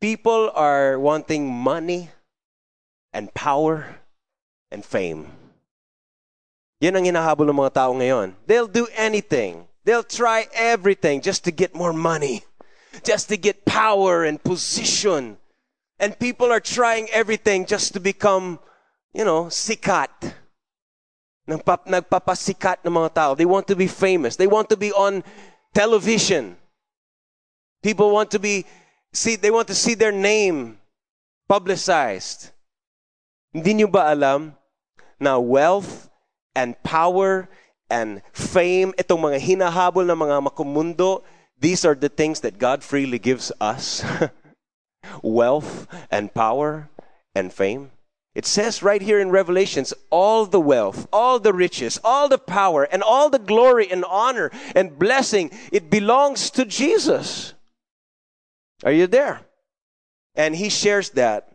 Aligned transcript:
People 0.00 0.50
are 0.56 0.98
wanting 0.98 1.52
money 1.52 2.08
and 3.12 3.32
power 3.34 4.00
and 4.72 4.80
fame. 4.80 5.28
Yan 6.80 6.96
ang 6.96 7.04
hinahabol 7.04 7.44
ng 7.44 7.60
mga 7.60 7.74
tao 7.76 7.92
ngayon. 7.92 8.32
They'll 8.48 8.70
do 8.70 8.88
anything. 8.96 9.68
They'll 9.84 10.06
try 10.06 10.48
everything 10.56 11.20
just 11.20 11.44
to 11.44 11.52
get 11.52 11.76
more 11.76 11.92
money, 11.92 12.48
just 13.04 13.28
to 13.28 13.36
get 13.36 13.68
power 13.68 14.24
and 14.24 14.40
position. 14.40 15.36
And 16.00 16.16
people 16.16 16.48
are 16.48 16.64
trying 16.64 17.12
everything 17.12 17.68
just 17.68 17.92
to 17.92 18.00
become, 18.00 18.56
you 19.12 19.28
know, 19.28 19.52
sikat. 19.52 20.32
Nagpap, 21.44 21.84
nagpapasikat 21.84 22.80
ng 22.88 22.94
mga 22.96 23.12
tao. 23.12 23.30
They 23.36 23.44
want 23.44 23.68
to 23.68 23.76
be 23.76 23.88
famous. 23.88 24.40
They 24.40 24.48
want 24.48 24.72
to 24.72 24.80
be 24.80 24.96
on 24.96 25.20
television. 25.76 26.56
People 27.84 28.08
want 28.08 28.32
to 28.32 28.40
be 28.40 28.64
see 29.12 29.36
they 29.36 29.50
want 29.50 29.68
to 29.68 29.74
see 29.74 29.94
their 29.94 30.12
name 30.12 30.78
publicized. 31.48 32.50
Hindi 33.52 33.74
nyo 33.74 33.88
ba 33.90 34.10
alam 34.14 34.54
na 35.18 35.38
wealth 35.38 36.08
and 36.54 36.80
power 36.82 37.48
and 37.90 38.22
fame, 38.32 38.94
itong 38.94 39.18
mga 39.18 39.42
hinahabol 39.42 40.06
ng 40.06 40.18
mga 40.18 40.36
makumundo, 40.46 41.22
these 41.58 41.84
are 41.84 41.94
the 41.94 42.08
things 42.08 42.40
that 42.40 42.58
God 42.58 42.82
freely 42.82 43.18
gives 43.18 43.50
us. 43.60 44.06
wealth 45.22 45.86
and 46.10 46.32
power 46.32 46.88
and 47.34 47.52
fame. 47.52 47.90
It 48.34 48.46
says 48.46 48.82
right 48.82 49.02
here 49.02 49.18
in 49.18 49.30
Revelations 49.30 49.92
all 50.08 50.46
the 50.46 50.60
wealth, 50.60 51.08
all 51.12 51.40
the 51.40 51.52
riches, 51.52 51.98
all 52.04 52.28
the 52.28 52.38
power, 52.38 52.84
and 52.84 53.02
all 53.02 53.28
the 53.28 53.42
glory 53.42 53.90
and 53.90 54.04
honor 54.04 54.50
and 54.74 54.98
blessing, 54.98 55.50
it 55.72 55.90
belongs 55.90 56.50
to 56.50 56.64
Jesus. 56.64 57.54
Are 58.84 58.92
you 58.92 59.06
there? 59.06 59.40
And 60.34 60.56
He 60.56 60.68
shares 60.68 61.10
that 61.10 61.52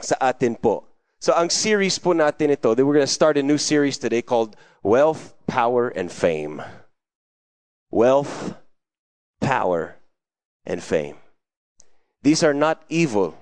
sa 0.00 0.16
atin 0.20 0.56
po. 0.56 0.84
So 1.18 1.34
ang 1.34 1.50
series 1.50 1.98
po 1.98 2.14
natin 2.14 2.54
ito, 2.54 2.74
we're 2.74 2.94
going 2.94 3.02
to 3.02 3.10
start 3.10 3.36
a 3.36 3.42
new 3.42 3.58
series 3.58 3.98
today 3.98 4.22
called 4.22 4.54
Wealth, 4.82 5.34
Power, 5.46 5.88
and 5.88 6.10
Fame. 6.10 6.62
Wealth, 7.90 8.54
power, 9.40 9.96
and 10.66 10.82
fame. 10.82 11.16
These 12.22 12.42
are 12.42 12.54
not 12.54 12.84
evil. 12.88 13.36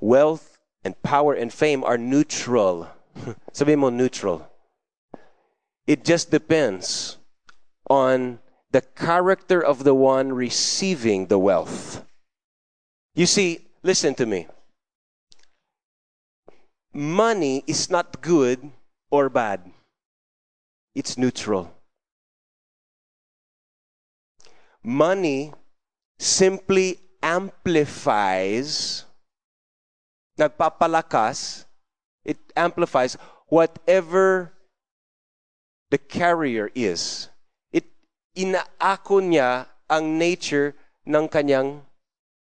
Wealth 0.00 0.58
and 0.82 1.00
power 1.02 1.34
and 1.34 1.52
fame 1.52 1.84
are 1.84 1.98
neutral. 1.98 2.88
Sabi 3.52 3.76
mo 3.76 3.90
neutral. 3.90 4.48
It 5.86 6.04
just 6.04 6.30
depends 6.30 7.18
on 7.90 8.38
the 8.72 8.80
character 8.80 9.60
of 9.60 9.84
the 9.84 9.94
one 9.94 10.32
receiving 10.32 11.26
the 11.26 11.38
wealth. 11.38 12.04
You 13.14 13.26
see, 13.26 13.68
listen 13.82 14.14
to 14.16 14.26
me. 14.26 14.48
Money 16.94 17.64
is 17.66 17.90
not 17.90 18.20
good 18.20 18.70
or 19.10 19.28
bad, 19.28 19.70
it's 20.94 21.16
neutral. 21.16 21.72
Money 24.82 25.52
simply 26.18 26.98
amplifies, 27.22 29.04
nagpapalakas, 30.38 31.66
it 32.24 32.38
amplifies 32.56 33.16
whatever 33.48 34.52
the 35.90 35.98
carrier 35.98 36.70
is. 36.74 37.28
Inaako 38.32 39.20
niya 39.20 39.68
ang 39.90 40.16
nature 40.16 40.72
ng 41.04 41.28
kanyang 41.28 41.84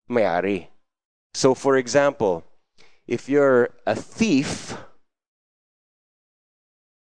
may-ari. 0.09 0.71
So 1.37 1.53
for 1.53 1.77
example, 1.77 2.41
if 3.05 3.29
you're 3.29 3.69
a 3.85 3.93
thief, 3.93 4.73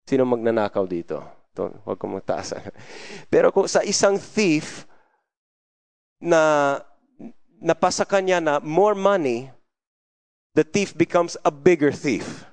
sino 0.09 0.25
magnanakaw 0.25 0.89
dito? 0.89 1.21
Ito, 1.53 1.85
huwag 1.85 2.01
kong 2.01 2.17
magtaas. 2.17 2.57
Pero 3.33 3.53
kung 3.53 3.69
sa 3.69 3.85
isang 3.85 4.17
thief, 4.17 4.89
na 6.23 6.79
napasa 7.59 8.07
kanya 8.07 8.39
na 8.39 8.55
more 8.63 8.95
money, 8.95 9.51
the 10.55 10.63
thief 10.63 10.95
becomes 10.95 11.37
a 11.43 11.51
bigger 11.51 11.91
thief. 11.91 12.47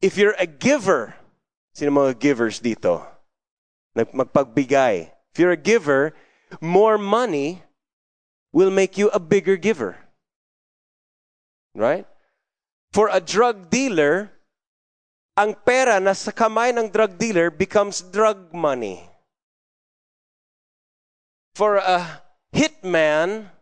If 0.00 0.16
you're 0.16 0.36
a 0.40 0.48
giver, 0.48 1.14
sino 1.76 1.92
mga 1.92 2.16
givers 2.16 2.58
dito? 2.64 3.04
Magpagbigay. 3.96 5.08
If 5.32 5.36
you're 5.40 5.56
a 5.56 5.56
giver, 5.56 6.12
more 6.60 6.98
money 6.98 7.62
will 8.52 8.70
make 8.70 8.96
you 8.96 9.08
a 9.10 9.20
bigger 9.20 9.56
giver. 9.56 9.96
Right? 11.74 12.06
For 12.92 13.08
a 13.12 13.20
drug 13.20 13.68
dealer, 13.68 14.32
ang 15.36 15.52
pera 15.64 16.00
na 16.00 16.16
sa 16.16 16.32
kamay 16.32 16.72
ng 16.72 16.88
drug 16.88 17.20
dealer 17.20 17.52
becomes 17.52 18.00
drug 18.00 18.52
money. 18.56 19.04
For 21.52 21.76
a 21.76 22.24
hitman, 22.56 23.52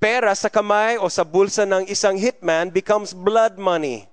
pera 0.00 0.32
sa 0.32 0.48
kamay 0.48 0.96
o 0.96 1.12
sa 1.12 1.24
bulsa 1.24 1.68
ng 1.68 1.84
isang 1.88 2.16
hitman 2.16 2.72
becomes 2.72 3.12
blood 3.12 3.60
money. 3.60 4.08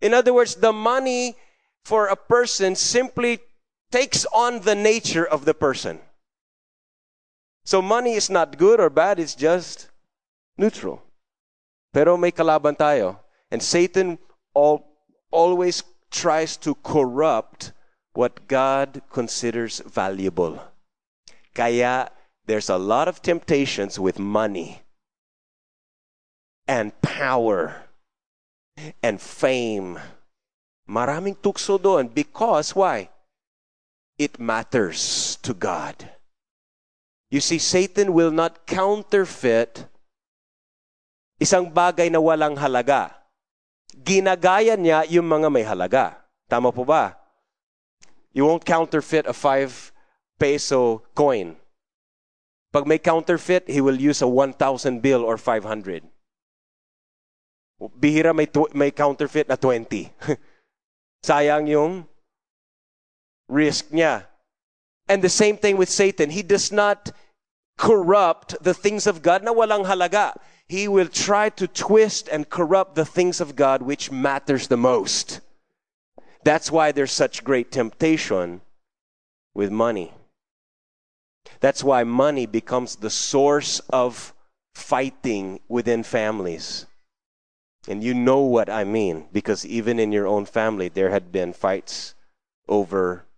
In 0.00 0.16
other 0.16 0.32
words, 0.32 0.56
the 0.56 0.72
money 0.72 1.36
for 1.88 2.12
a 2.12 2.16
person 2.16 2.76
simply 2.76 3.40
takes 3.90 4.26
on 4.28 4.60
the 4.60 4.74
nature 4.74 5.24
of 5.24 5.46
the 5.46 5.54
person. 5.54 5.98
So 7.64 7.80
money 7.80 8.12
is 8.12 8.28
not 8.28 8.58
good 8.58 8.78
or 8.78 8.90
bad, 8.90 9.18
it's 9.18 9.34
just 9.34 9.88
neutral. 10.58 11.00
Pero 11.94 12.18
may 12.20 12.30
kalaban 12.30 12.76
tayo. 12.76 13.16
And 13.50 13.62
Satan 13.62 14.18
all, 14.52 14.84
always 15.30 15.82
tries 16.10 16.58
to 16.58 16.76
corrupt 16.84 17.72
what 18.12 18.46
God 18.48 19.00
considers 19.08 19.80
valuable. 19.80 20.60
Kaya 21.54 22.12
there's 22.44 22.68
a 22.68 22.76
lot 22.76 23.08
of 23.08 23.22
temptations 23.22 23.98
with 23.98 24.18
money 24.18 24.82
and 26.66 26.92
power 27.00 27.88
and 29.02 29.20
fame. 29.20 29.98
Maraming 30.88 31.36
tukso 31.36 31.76
doon 31.76 32.08
because 32.08 32.72
why? 32.72 33.12
It 34.16 34.40
matters 34.40 35.36
to 35.44 35.52
God. 35.52 35.94
You 37.28 37.44
see, 37.44 37.60
Satan 37.60 38.16
will 38.16 38.32
not 38.32 38.64
counterfeit 38.64 39.84
isang 41.36 41.68
bagay 41.68 42.08
na 42.08 42.18
walang 42.18 42.56
halaga. 42.56 43.12
Ginagaya 43.92 44.80
niya 44.80 45.04
yung 45.12 45.28
mga 45.28 45.52
may 45.52 45.62
halaga. 45.62 46.24
Tama 46.48 46.72
po 46.72 46.88
ba? 46.88 47.20
You 48.32 48.48
won't 48.48 48.64
counterfeit 48.64 49.28
a 49.28 49.36
5 49.36 49.92
peso 50.40 51.04
coin. 51.12 51.60
Pag 52.72 52.88
may 52.88 52.98
counterfeit, 52.98 53.68
he 53.68 53.84
will 53.84 54.00
use 54.00 54.24
a 54.24 54.28
1,000 54.28 54.56
bill 55.04 55.20
or 55.20 55.36
500. 55.36 56.04
Bihira 57.80 58.32
may, 58.32 58.48
may 58.72 58.90
counterfeit 58.90 59.48
na 59.48 59.56
20. 59.56 60.10
Sayang 61.24 61.68
yung 61.68 62.06
risk 63.48 63.90
niya. 63.90 64.24
And 65.08 65.22
the 65.22 65.28
same 65.28 65.56
thing 65.56 65.76
with 65.76 65.88
Satan. 65.88 66.30
He 66.30 66.42
does 66.42 66.70
not 66.70 67.10
corrupt 67.78 68.56
the 68.62 68.74
things 68.74 69.06
of 69.06 69.22
God 69.22 69.42
na 69.42 69.52
walang 69.52 69.86
halaga. 69.86 70.36
He 70.68 70.86
will 70.86 71.08
try 71.08 71.48
to 71.50 71.66
twist 71.66 72.28
and 72.28 72.50
corrupt 72.50 72.94
the 72.94 73.06
things 73.06 73.40
of 73.40 73.56
God 73.56 73.80
which 73.80 74.12
matters 74.12 74.68
the 74.68 74.76
most. 74.76 75.40
That's 76.44 76.70
why 76.70 76.92
there's 76.92 77.12
such 77.12 77.42
great 77.42 77.72
temptation 77.72 78.60
with 79.54 79.70
money. 79.70 80.12
That's 81.60 81.82
why 81.82 82.04
money 82.04 82.46
becomes 82.46 82.96
the 82.96 83.10
source 83.10 83.80
of 83.90 84.34
fighting 84.74 85.60
within 85.68 86.02
families. 86.02 86.86
And 87.86 88.02
you 88.02 88.12
know 88.12 88.42
what 88.42 88.66
I 88.66 88.82
mean 88.82 89.30
because 89.30 89.62
even 89.62 90.02
in 90.02 90.10
your 90.10 90.26
own 90.26 90.44
family, 90.44 90.90
there 90.90 91.14
had 91.14 91.30
been 91.30 91.54
fights 91.54 92.18
over 92.66 93.28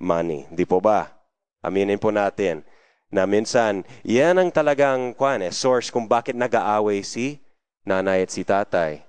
money. 0.00 0.48
Di 0.48 0.64
po 0.64 0.80
ba? 0.80 1.12
Aminin 1.60 2.00
po 2.00 2.08
natin 2.08 2.64
na 3.08 3.24
minsan, 3.24 3.84
yan 4.04 4.36
ang 4.36 4.50
talagang 4.52 5.16
kwan, 5.16 5.40
eh, 5.40 5.52
source 5.52 5.88
kung 5.88 6.04
bakit 6.04 6.36
nag-aaway 6.36 7.00
si 7.00 7.40
nanay 7.88 8.24
at 8.24 8.30
si 8.32 8.44
tatay. 8.44 9.00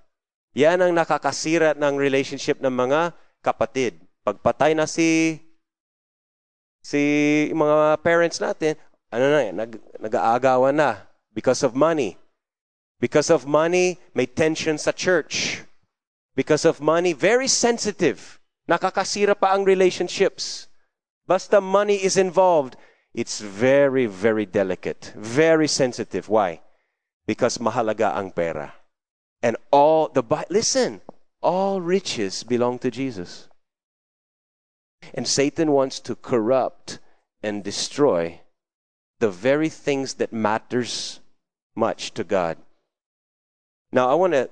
Yan 0.56 0.80
ang 0.80 0.96
nakakasira 0.96 1.76
ng 1.76 2.00
relationship 2.00 2.64
ng 2.64 2.72
mga 2.72 3.12
kapatid. 3.44 4.00
Pagpatay 4.24 4.72
na 4.74 4.88
si 4.88 5.40
si 6.80 7.02
mga 7.52 8.00
parents 8.00 8.40
natin, 8.40 8.80
ano 9.12 9.26
na, 9.30 9.40
nag, 9.52 9.72
nag-aagawan 10.00 10.74
na 10.74 11.06
because 11.36 11.62
of 11.62 11.76
money. 11.76 12.16
Because 13.00 13.30
of 13.30 13.48
money, 13.48 14.00
may 14.14 14.26
tensions 14.26 14.84
sa 14.84 14.92
church. 14.92 15.64
Because 16.36 16.66
of 16.66 16.82
money, 16.82 17.14
very 17.14 17.48
sensitive. 17.48 18.40
Nakakasira 18.70 19.40
pa 19.40 19.56
ang 19.56 19.64
relationships. 19.64 20.68
Basta 21.26 21.62
money 21.62 21.96
is 21.96 22.18
involved, 22.18 22.76
it's 23.14 23.40
very, 23.40 24.06
very 24.06 24.46
delicate, 24.46 25.14
very 25.16 25.68
sensitive. 25.68 26.28
Why? 26.28 26.62
Because 27.26 27.58
mahalaga 27.58 28.18
ang 28.18 28.32
pera. 28.32 28.74
And 29.42 29.56
all 29.72 30.10
the 30.10 30.24
listen, 30.50 31.02
all 31.42 31.82
riches 31.82 32.44
belong 32.44 32.80
to 32.80 32.92
Jesus. 32.92 33.48
And 35.14 35.28
Satan 35.28 35.72
wants 35.72 36.00
to 36.02 36.16
corrupt 36.16 37.00
and 37.42 37.64
destroy 37.64 38.42
the 39.20 39.30
very 39.30 39.70
things 39.70 40.16
that 40.16 40.34
matters 40.34 41.20
much 41.76 42.14
to 42.16 42.24
God. 42.24 42.58
Now 43.92 44.10
I 44.10 44.14
want 44.14 44.34
to 44.34 44.50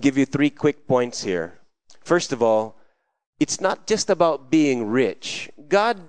give 0.00 0.16
you 0.16 0.24
three 0.24 0.50
quick 0.50 0.86
points 0.86 1.22
here. 1.22 1.58
First 2.04 2.32
of 2.32 2.42
all, 2.42 2.76
it's 3.38 3.60
not 3.60 3.86
just 3.86 4.08
about 4.08 4.50
being 4.50 4.88
rich. 4.88 5.50
God 5.68 6.00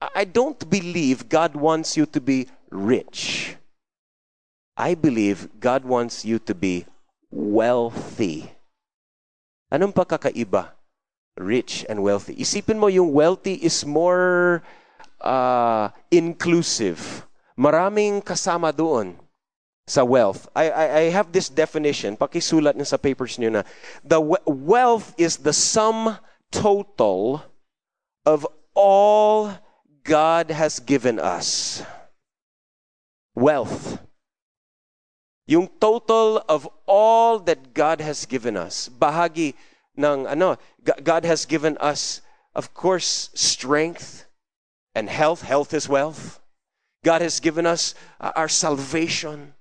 I 0.00 0.24
don't 0.24 0.56
believe 0.68 1.28
God 1.28 1.52
wants 1.52 1.96
you 1.96 2.06
to 2.16 2.20
be 2.20 2.48
rich. 2.72 3.56
I 4.76 4.96
believe 4.96 5.60
God 5.60 5.84
wants 5.84 6.24
you 6.24 6.40
to 6.48 6.54
be 6.56 6.88
wealthy. 7.28 8.48
Anong 9.68 9.92
pagkakaiba? 9.92 10.72
Rich 11.36 11.84
and 11.88 12.00
wealthy. 12.00 12.32
Isipin 12.40 12.80
mo 12.80 12.88
yung 12.88 13.12
wealthy 13.12 13.60
is 13.60 13.84
more 13.84 14.64
uh, 15.20 15.92
inclusive. 16.08 17.28
Maraming 17.60 18.24
kasama 18.24 18.72
doon 18.72 19.20
sa 19.86 20.04
wealth. 20.04 20.48
I, 20.54 20.70
I, 20.70 20.86
I 20.98 21.02
have 21.10 21.32
this 21.32 21.48
definition. 21.48 22.16
Pakisulat 22.16 22.74
niyo 22.74 22.86
sa 22.86 22.96
papers 22.96 23.38
niyo 23.38 23.50
na 23.50 23.62
the 24.04 24.20
wealth 24.46 25.14
is 25.18 25.42
the 25.42 25.52
sum 25.52 26.18
total 26.50 27.42
of 28.26 28.46
all 28.74 29.54
God 30.04 30.50
has 30.50 30.78
given 30.78 31.18
us. 31.18 31.82
Wealth 33.34 33.98
yung 35.50 35.66
total 35.82 36.38
of 36.48 36.70
all 36.86 37.40
that 37.40 37.74
God 37.74 38.00
has 38.00 38.24
given 38.24 38.56
us. 38.56 38.86
Bahagi 38.88 39.58
ng 39.98 40.30
ano, 40.30 40.54
God 41.02 41.26
has 41.26 41.42
given 41.42 41.74
us 41.82 42.22
of 42.54 42.72
course 42.72 43.34
strength 43.34 44.30
and 44.94 45.10
health, 45.10 45.42
health 45.42 45.74
is 45.74 45.90
wealth. 45.90 46.38
God 47.02 47.20
has 47.20 47.40
given 47.40 47.66
us 47.66 47.98
uh, 48.20 48.30
our 48.36 48.46
salvation, 48.46 49.58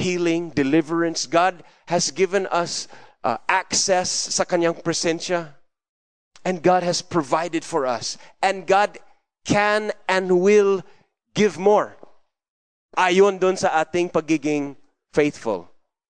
healing, 0.00 0.50
deliverance. 0.50 1.26
God 1.26 1.62
has 1.86 2.10
given 2.10 2.48
us 2.48 2.88
uh, 3.22 3.36
access 3.48 4.08
sa 4.08 4.44
kanyang 4.44 4.82
presensya. 4.82 5.54
And 6.44 6.64
God 6.64 6.82
has 6.82 7.04
provided 7.04 7.62
for 7.62 7.84
us. 7.84 8.16
And 8.40 8.66
God 8.66 8.98
can 9.44 9.92
and 10.08 10.40
will 10.40 10.82
give 11.34 11.60
more. 11.60 11.96
Ayon 12.96 13.38
doon 13.38 13.54
sa 13.60 13.70
ating 13.84 14.10
pagiging 14.10 14.74
faithful 15.12 15.68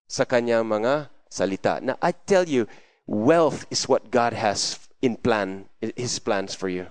sa 0.08 0.24
kanyang 0.24 0.64
mga 0.64 1.10
salita. 1.28 1.82
Now, 1.82 1.98
I 2.00 2.12
tell 2.12 2.48
you, 2.48 2.66
wealth 3.06 3.66
is 3.70 3.88
what 3.88 4.10
God 4.10 4.32
has 4.32 4.78
in 5.02 5.16
plan, 5.16 5.66
His 5.80 6.18
plans 6.18 6.54
for 6.54 6.68
you. 6.68 6.86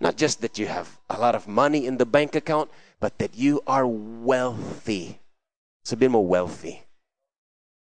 Not 0.00 0.16
just 0.16 0.40
that 0.42 0.58
you 0.58 0.66
have 0.66 0.98
a 1.10 1.18
lot 1.18 1.34
of 1.34 1.48
money 1.48 1.86
in 1.86 1.98
the 1.98 2.06
bank 2.06 2.34
account, 2.34 2.70
but 3.00 3.18
that 3.18 3.34
you 3.34 3.60
are 3.66 3.86
wealthy. 3.86 5.20
Sabihin 5.88 6.12
more 6.12 6.26
wealthy. 6.26 6.84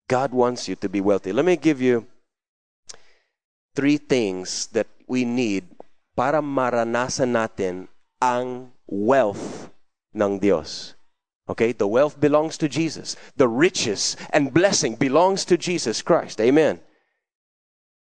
God 0.07 0.31
wants 0.31 0.71
you 0.71 0.77
to 0.77 0.89
be 0.89 1.01
wealthy. 1.03 1.33
Let 1.33 1.45
me 1.45 1.57
give 1.57 1.83
you 1.83 2.07
three 3.75 3.99
things 3.99 4.71
that 4.71 4.87
we 5.09 5.25
need 5.27 5.67
para 6.15 6.39
maranasan 6.39 7.35
natin 7.35 7.91
ang 8.23 8.71
wealth 8.87 9.75
ng 10.15 10.39
Dios. 10.39 10.95
Okay, 11.49 11.73
the 11.73 11.89
wealth 11.89 12.21
belongs 12.21 12.55
to 12.59 12.69
Jesus. 12.69 13.17
The 13.35 13.49
riches 13.49 14.15
and 14.31 14.55
blessing 14.55 14.95
belongs 14.95 15.45
to 15.47 15.59
Jesus 15.59 15.99
Christ. 16.03 16.41
Amen. 16.41 16.79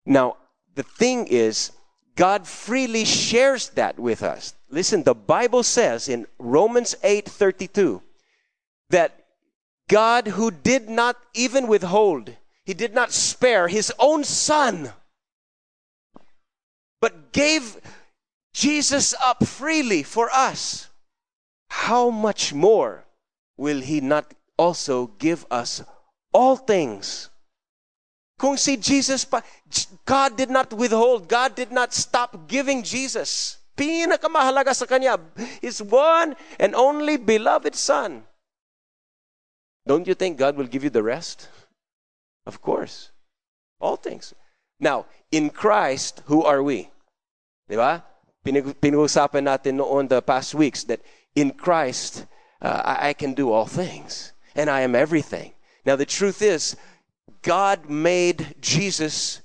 Now, 0.05 0.37
the 0.73 0.83
thing 0.83 1.27
is, 1.27 1.71
God 2.15 2.47
freely 2.47 3.05
shares 3.05 3.69
that 3.75 3.99
with 3.99 4.23
us. 4.23 4.55
Listen, 4.69 5.03
the 5.03 5.13
Bible 5.13 5.63
says 5.63 6.07
in 6.07 6.25
Romans 6.39 6.95
8:32 7.03 8.01
that 8.89 9.24
God 9.87 10.27
who 10.27 10.51
did 10.51 10.89
not 10.89 11.17
even 11.33 11.67
withhold, 11.67 12.35
he 12.63 12.73
did 12.73 12.93
not 12.93 13.11
spare 13.11 13.67
his 13.67 13.93
own 13.99 14.23
son, 14.23 14.91
but 16.99 17.31
gave 17.31 17.77
Jesus 18.55 19.13
up 19.21 19.45
freely 19.45 20.01
for 20.01 20.29
us. 20.31 20.87
How 21.67 22.09
much 22.09 22.53
more 22.53 23.03
will 23.57 23.81
He 23.81 23.99
not 23.99 24.33
also 24.57 25.07
give 25.19 25.45
us 25.51 25.83
all 26.31 26.55
things? 26.55 27.29
Kung 28.39 28.55
si 28.55 28.77
Jesus 28.77 29.27
pa, 29.27 29.43
God 30.07 30.39
did 30.39 30.49
not 30.49 30.71
withhold, 30.71 31.27
God 31.27 31.55
did 31.55 31.71
not 31.71 31.93
stop 31.93 32.47
giving 32.47 32.79
Jesus. 32.81 33.59
Pinakamahalaga 33.75 34.71
sa 34.71 34.87
Kanya, 34.87 35.19
His 35.59 35.83
one 35.83 36.35
and 36.55 36.75
only 36.75 37.19
beloved 37.19 37.75
Son. 37.75 38.23
Don't 39.87 40.07
you 40.07 40.13
think 40.13 40.37
God 40.37 40.57
will 40.57 40.65
give 40.65 40.83
you 40.83 40.89
the 40.89 41.03
rest? 41.03 41.47
Of 42.45 42.61
course. 42.61 43.11
All 43.79 43.95
things. 43.95 44.33
Now, 44.79 45.05
in 45.31 45.49
Christ, 45.49 46.21
who 46.25 46.43
are 46.43 46.63
we? 46.63 46.89
Di 47.69 47.75
ba? 47.75 48.03
Pinag-usapan 48.45 49.45
natin 49.45 49.77
noon 49.77 50.07
the 50.07 50.21
past 50.21 50.53
weeks 50.53 50.83
that 50.85 51.01
in 51.33 51.51
Christ, 51.51 52.25
uh, 52.61 52.81
I, 52.85 53.09
I 53.09 53.13
can 53.13 53.33
do 53.33 53.51
all 53.51 53.65
things 53.65 54.33
and 54.55 54.69
I 54.69 54.81
am 54.81 54.95
everything. 54.95 55.53
Now, 55.85 55.95
the 55.95 56.05
truth 56.05 56.41
is, 56.41 56.75
God 57.41 57.89
made 57.89 58.55
Jesus 58.61 59.41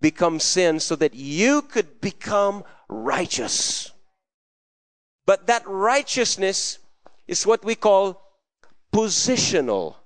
become 0.00 0.40
sin 0.40 0.80
so 0.80 0.96
that 0.96 1.14
you 1.14 1.62
could 1.62 2.00
become 2.00 2.64
righteous. 2.88 3.92
But 5.26 5.46
that 5.46 5.66
righteousness 5.66 6.78
is 7.26 7.46
what 7.46 7.64
we 7.64 7.74
call 7.74 8.23
positional 8.94 9.98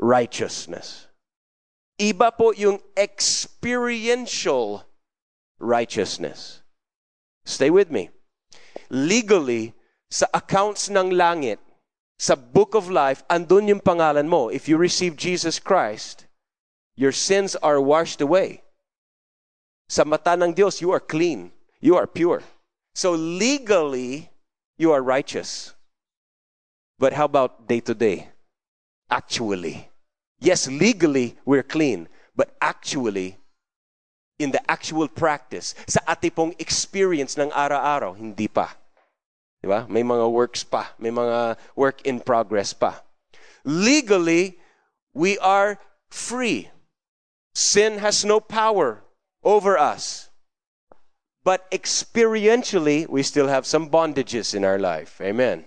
righteousness. 0.00 1.12
Iba 2.00 2.32
po 2.32 2.56
yung 2.56 2.80
experiential 2.96 4.88
righteousness. 5.60 6.64
Stay 7.44 7.68
with 7.68 7.92
me. 7.92 8.08
Legally, 8.88 9.76
sa 10.08 10.24
accounts 10.32 10.88
ng 10.88 11.12
langit, 11.12 11.60
sa 12.16 12.32
book 12.32 12.72
of 12.72 12.88
life, 12.88 13.20
andun 13.28 13.68
yung 13.68 13.84
pangalan 13.84 14.24
mo. 14.24 14.48
If 14.48 14.72
you 14.72 14.80
receive 14.80 15.20
Jesus 15.20 15.60
Christ, 15.60 16.24
your 16.96 17.12
sins 17.12 17.52
are 17.60 17.76
washed 17.76 18.24
away. 18.24 18.64
Sa 19.92 20.08
mata 20.08 20.32
ng 20.32 20.56
Diyos, 20.56 20.80
you 20.80 20.88
are 20.96 21.02
clean. 21.02 21.52
You 21.84 22.00
are 22.00 22.08
pure. 22.08 22.40
So 22.96 23.12
legally, 23.12 24.32
you 24.80 24.96
are 24.96 25.04
righteous. 25.04 25.76
But 27.02 27.18
how 27.18 27.24
about 27.24 27.66
day 27.66 27.80
to 27.80 27.98
day? 27.98 28.30
Actually. 29.10 29.90
Yes, 30.38 30.70
legally, 30.70 31.34
we're 31.44 31.66
clean. 31.66 32.06
But 32.36 32.54
actually, 32.62 33.42
in 34.38 34.54
the 34.54 34.62
actual 34.70 35.10
practice, 35.10 35.74
sa 35.90 35.98
atipong 36.06 36.54
experience 36.62 37.34
ng 37.34 37.50
araw-araw, 37.50 38.14
hindi 38.14 38.46
pa. 38.46 38.78
Di 39.58 39.66
ba? 39.66 39.82
May 39.90 40.06
mga 40.06 40.30
works 40.30 40.62
pa. 40.62 40.94
May 41.02 41.10
mga 41.10 41.58
work 41.74 42.06
in 42.06 42.22
progress 42.22 42.70
pa. 42.70 43.02
Legally, 43.66 44.62
we 45.10 45.34
are 45.42 45.82
free. 46.06 46.70
Sin 47.50 47.98
has 47.98 48.22
no 48.22 48.38
power 48.38 49.02
over 49.42 49.74
us. 49.74 50.30
But 51.42 51.66
experientially, 51.74 53.10
we 53.10 53.26
still 53.26 53.50
have 53.50 53.66
some 53.66 53.90
bondages 53.90 54.54
in 54.54 54.62
our 54.62 54.78
life. 54.78 55.18
Amen. 55.18 55.66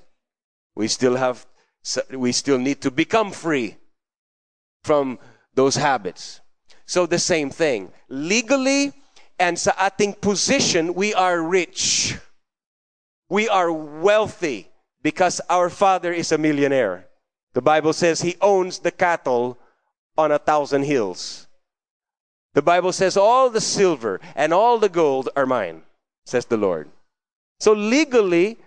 We 0.76 0.88
still 0.88 1.16
have 1.16 1.46
we 2.12 2.32
still 2.32 2.58
need 2.58 2.82
to 2.82 2.92
become 2.92 3.32
free 3.32 3.78
from 4.84 5.20
those 5.54 5.76
habits. 5.76 6.42
So 6.86 7.06
the 7.06 7.20
same 7.20 7.50
thing. 7.50 7.92
Legally 8.10 8.94
and 9.40 9.58
sa 9.58 9.72
ating 9.80 10.14
position, 10.22 10.94
we 10.94 11.14
are 11.14 11.42
rich. 11.42 12.18
We 13.30 13.50
are 13.50 13.72
wealthy 13.72 14.70
because 15.02 15.42
our 15.50 15.70
father 15.70 16.14
is 16.14 16.32
a 16.32 16.38
millionaire. 16.38 17.08
The 17.54 17.62
Bible 17.62 17.94
says 17.94 18.22
he 18.22 18.36
owns 18.42 18.80
the 18.80 18.92
cattle 18.92 19.58
on 20.18 20.32
a 20.32 20.40
thousand 20.40 20.84
hills. 20.84 21.48
The 22.54 22.62
Bible 22.62 22.94
says 22.94 23.18
all 23.18 23.50
the 23.50 23.62
silver 23.62 24.20
and 24.36 24.54
all 24.54 24.78
the 24.78 24.90
gold 24.90 25.30
are 25.36 25.46
mine, 25.46 25.84
says 26.26 26.46
the 26.46 26.58
Lord. 26.58 26.90
So 27.60 27.74
legally, 27.74 28.58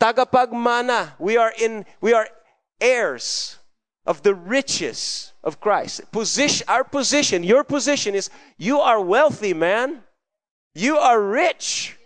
tagapagmana, 0.00 1.12
we 1.18 1.36
are 1.36 1.52
in 1.58 1.84
we 2.00 2.12
are 2.12 2.28
heirs 2.80 3.58
of 4.06 4.22
the 4.22 4.34
riches 4.34 5.32
of 5.44 5.60
Christ. 5.60 6.10
Position 6.12 6.66
our 6.68 6.84
position, 6.84 7.42
your 7.44 7.64
position 7.64 8.14
is 8.14 8.30
you 8.56 8.78
are 8.80 9.00
wealthy, 9.00 9.54
man. 9.54 10.02
You 10.74 10.96
are 10.96 11.20
rich. 11.20 11.96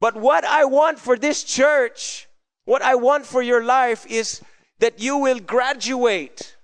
But 0.00 0.16
what 0.16 0.44
I 0.44 0.64
want 0.64 0.98
for 0.98 1.16
this 1.16 1.44
church, 1.44 2.28
what 2.64 2.82
I 2.82 2.94
want 2.94 3.26
for 3.26 3.42
your 3.42 3.62
life 3.64 4.06
is 4.06 4.40
that 4.78 5.00
you 5.00 5.18
will 5.18 5.40
graduate, 5.40 6.56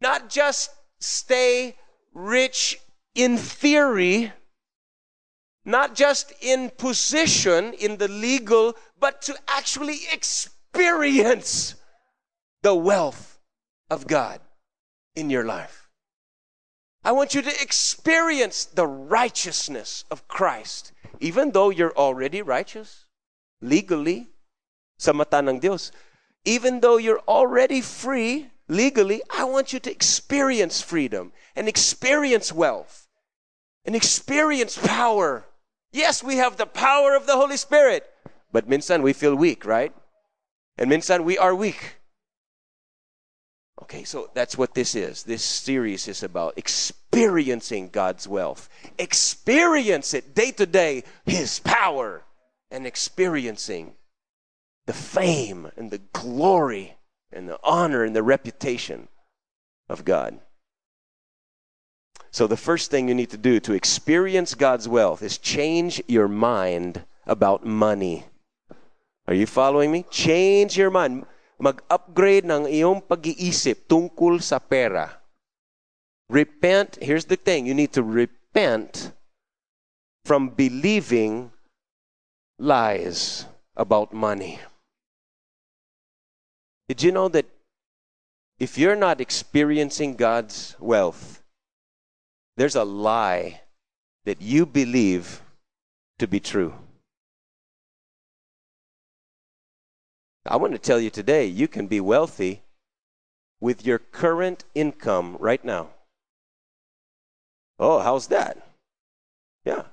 not 0.00 0.28
just 0.28 0.70
stay 0.98 1.76
rich 2.12 2.78
in 3.14 3.36
theory, 3.38 4.32
not 5.64 5.94
just 5.94 6.32
in 6.40 6.70
position 6.70 7.72
in 7.74 7.96
the 7.96 8.08
legal, 8.08 8.74
but 8.98 9.22
to 9.22 9.34
actually 9.48 10.00
experience 10.12 11.74
the 12.62 12.74
wealth 12.74 13.38
of 13.90 14.06
God 14.06 14.40
in 15.14 15.30
your 15.30 15.44
life. 15.44 15.88
I 17.04 17.12
want 17.12 17.34
you 17.34 17.42
to 17.42 17.62
experience 17.62 18.64
the 18.64 18.86
righteousness 18.86 20.04
of 20.10 20.26
Christ, 20.26 20.92
even 21.20 21.52
though 21.52 21.68
you're 21.70 21.96
already 21.96 22.40
righteous, 22.40 23.04
legally, 23.60 24.28
sa 24.96 25.12
ng. 25.12 25.78
Even 26.46 26.80
though 26.80 26.96
you're 26.96 27.22
already 27.28 27.80
free, 27.80 28.50
legally, 28.68 29.22
I 29.30 29.44
want 29.44 29.72
you 29.72 29.80
to 29.80 29.90
experience 29.90 30.80
freedom 30.80 31.32
and 31.54 31.68
experience 31.68 32.52
wealth 32.52 33.08
and 33.84 33.94
experience 33.94 34.78
power. 34.78 35.44
Yes, 35.94 36.24
we 36.24 36.38
have 36.38 36.56
the 36.56 36.66
power 36.66 37.14
of 37.14 37.26
the 37.26 37.36
Holy 37.36 37.56
Spirit, 37.56 38.04
but 38.50 38.68
minsan 38.68 39.00
we 39.00 39.12
feel 39.12 39.36
weak, 39.36 39.64
right? 39.64 39.94
And 40.76 40.90
minsan 40.90 41.22
we 41.22 41.38
are 41.38 41.54
weak. 41.54 41.98
Okay, 43.80 44.02
so 44.02 44.28
that's 44.34 44.58
what 44.58 44.74
this 44.74 44.96
is. 44.96 45.22
This 45.22 45.44
series 45.44 46.08
is 46.08 46.24
about 46.24 46.58
experiencing 46.58 47.90
God's 47.90 48.26
wealth. 48.26 48.68
Experience 48.98 50.14
it 50.14 50.34
day 50.34 50.50
to 50.50 50.66
day, 50.66 51.04
His 51.26 51.60
power, 51.60 52.24
and 52.72 52.88
experiencing 52.88 53.94
the 54.86 54.92
fame 54.92 55.70
and 55.76 55.92
the 55.92 56.02
glory 56.12 56.96
and 57.32 57.48
the 57.48 57.60
honor 57.62 58.02
and 58.02 58.16
the 58.16 58.22
reputation 58.24 59.06
of 59.88 60.04
God. 60.04 60.40
So, 62.34 62.48
the 62.48 62.56
first 62.56 62.90
thing 62.90 63.06
you 63.06 63.14
need 63.14 63.30
to 63.30 63.38
do 63.38 63.60
to 63.60 63.74
experience 63.74 64.58
God's 64.58 64.88
wealth 64.88 65.22
is 65.22 65.38
change 65.38 66.02
your 66.08 66.26
mind 66.26 67.06
about 67.30 67.64
money. 67.64 68.26
Are 69.28 69.34
you 69.38 69.46
following 69.46 69.92
me? 69.92 70.04
Change 70.10 70.76
your 70.76 70.90
mind. 70.90 71.26
Mag-upgrade 71.62 72.42
ng 72.42 72.66
iyong 72.66 73.06
pag-iisip 73.06 73.86
tungkol 73.86 74.42
sa 74.42 74.58
pera. 74.58 75.22
Repent. 76.26 76.98
Here's 76.98 77.30
the 77.30 77.38
thing 77.38 77.70
you 77.70 77.74
need 77.78 77.94
to 77.94 78.02
repent 78.02 79.14
from 80.26 80.50
believing 80.50 81.54
lies 82.58 83.46
about 83.78 84.10
money. 84.10 84.58
Did 86.90 86.98
you 86.98 87.14
know 87.14 87.30
that 87.30 87.46
if 88.58 88.74
you're 88.74 88.98
not 88.98 89.22
experiencing 89.22 90.18
God's 90.18 90.74
wealth, 90.82 91.43
there's 92.56 92.76
a 92.76 92.84
lie 92.84 93.60
that 94.24 94.40
you 94.40 94.66
believe 94.66 95.42
to 96.18 96.26
be 96.26 96.40
true? 96.40 96.74
I 100.46 100.56
want 100.56 100.72
to 100.72 100.78
tell 100.78 101.00
you 101.00 101.10
today 101.10 101.46
you 101.46 101.68
can 101.68 101.86
be 101.86 102.00
wealthy 102.00 102.62
with 103.60 103.86
your 103.86 103.98
current 103.98 104.64
income 104.74 105.36
right 105.40 105.64
now. 105.64 105.88
Oh, 107.78 108.00
how's 108.00 108.28
that? 108.28 108.58
Yeah. 109.64 109.84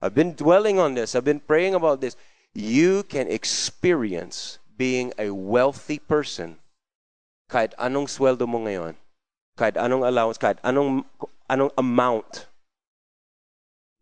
I've 0.00 0.14
been 0.14 0.34
dwelling 0.34 0.78
on 0.78 0.94
this, 0.94 1.14
I've 1.14 1.24
been 1.24 1.40
praying 1.40 1.74
about 1.74 2.00
this. 2.00 2.14
You 2.54 3.02
can 3.02 3.26
experience 3.26 4.58
being 4.76 5.12
a 5.18 5.30
wealthy 5.30 5.98
person, 5.98 6.56
kahit 7.50 7.74
anong 7.82 8.06
sweldo 8.06 8.46
mo 8.46 8.62
ngayon, 8.62 8.94
kahit 9.58 9.74
anong 9.74 10.06
allowance, 10.06 10.38
kahit 10.38 10.62
anong, 10.62 11.04
anong 11.48 11.70
amount, 11.76 12.46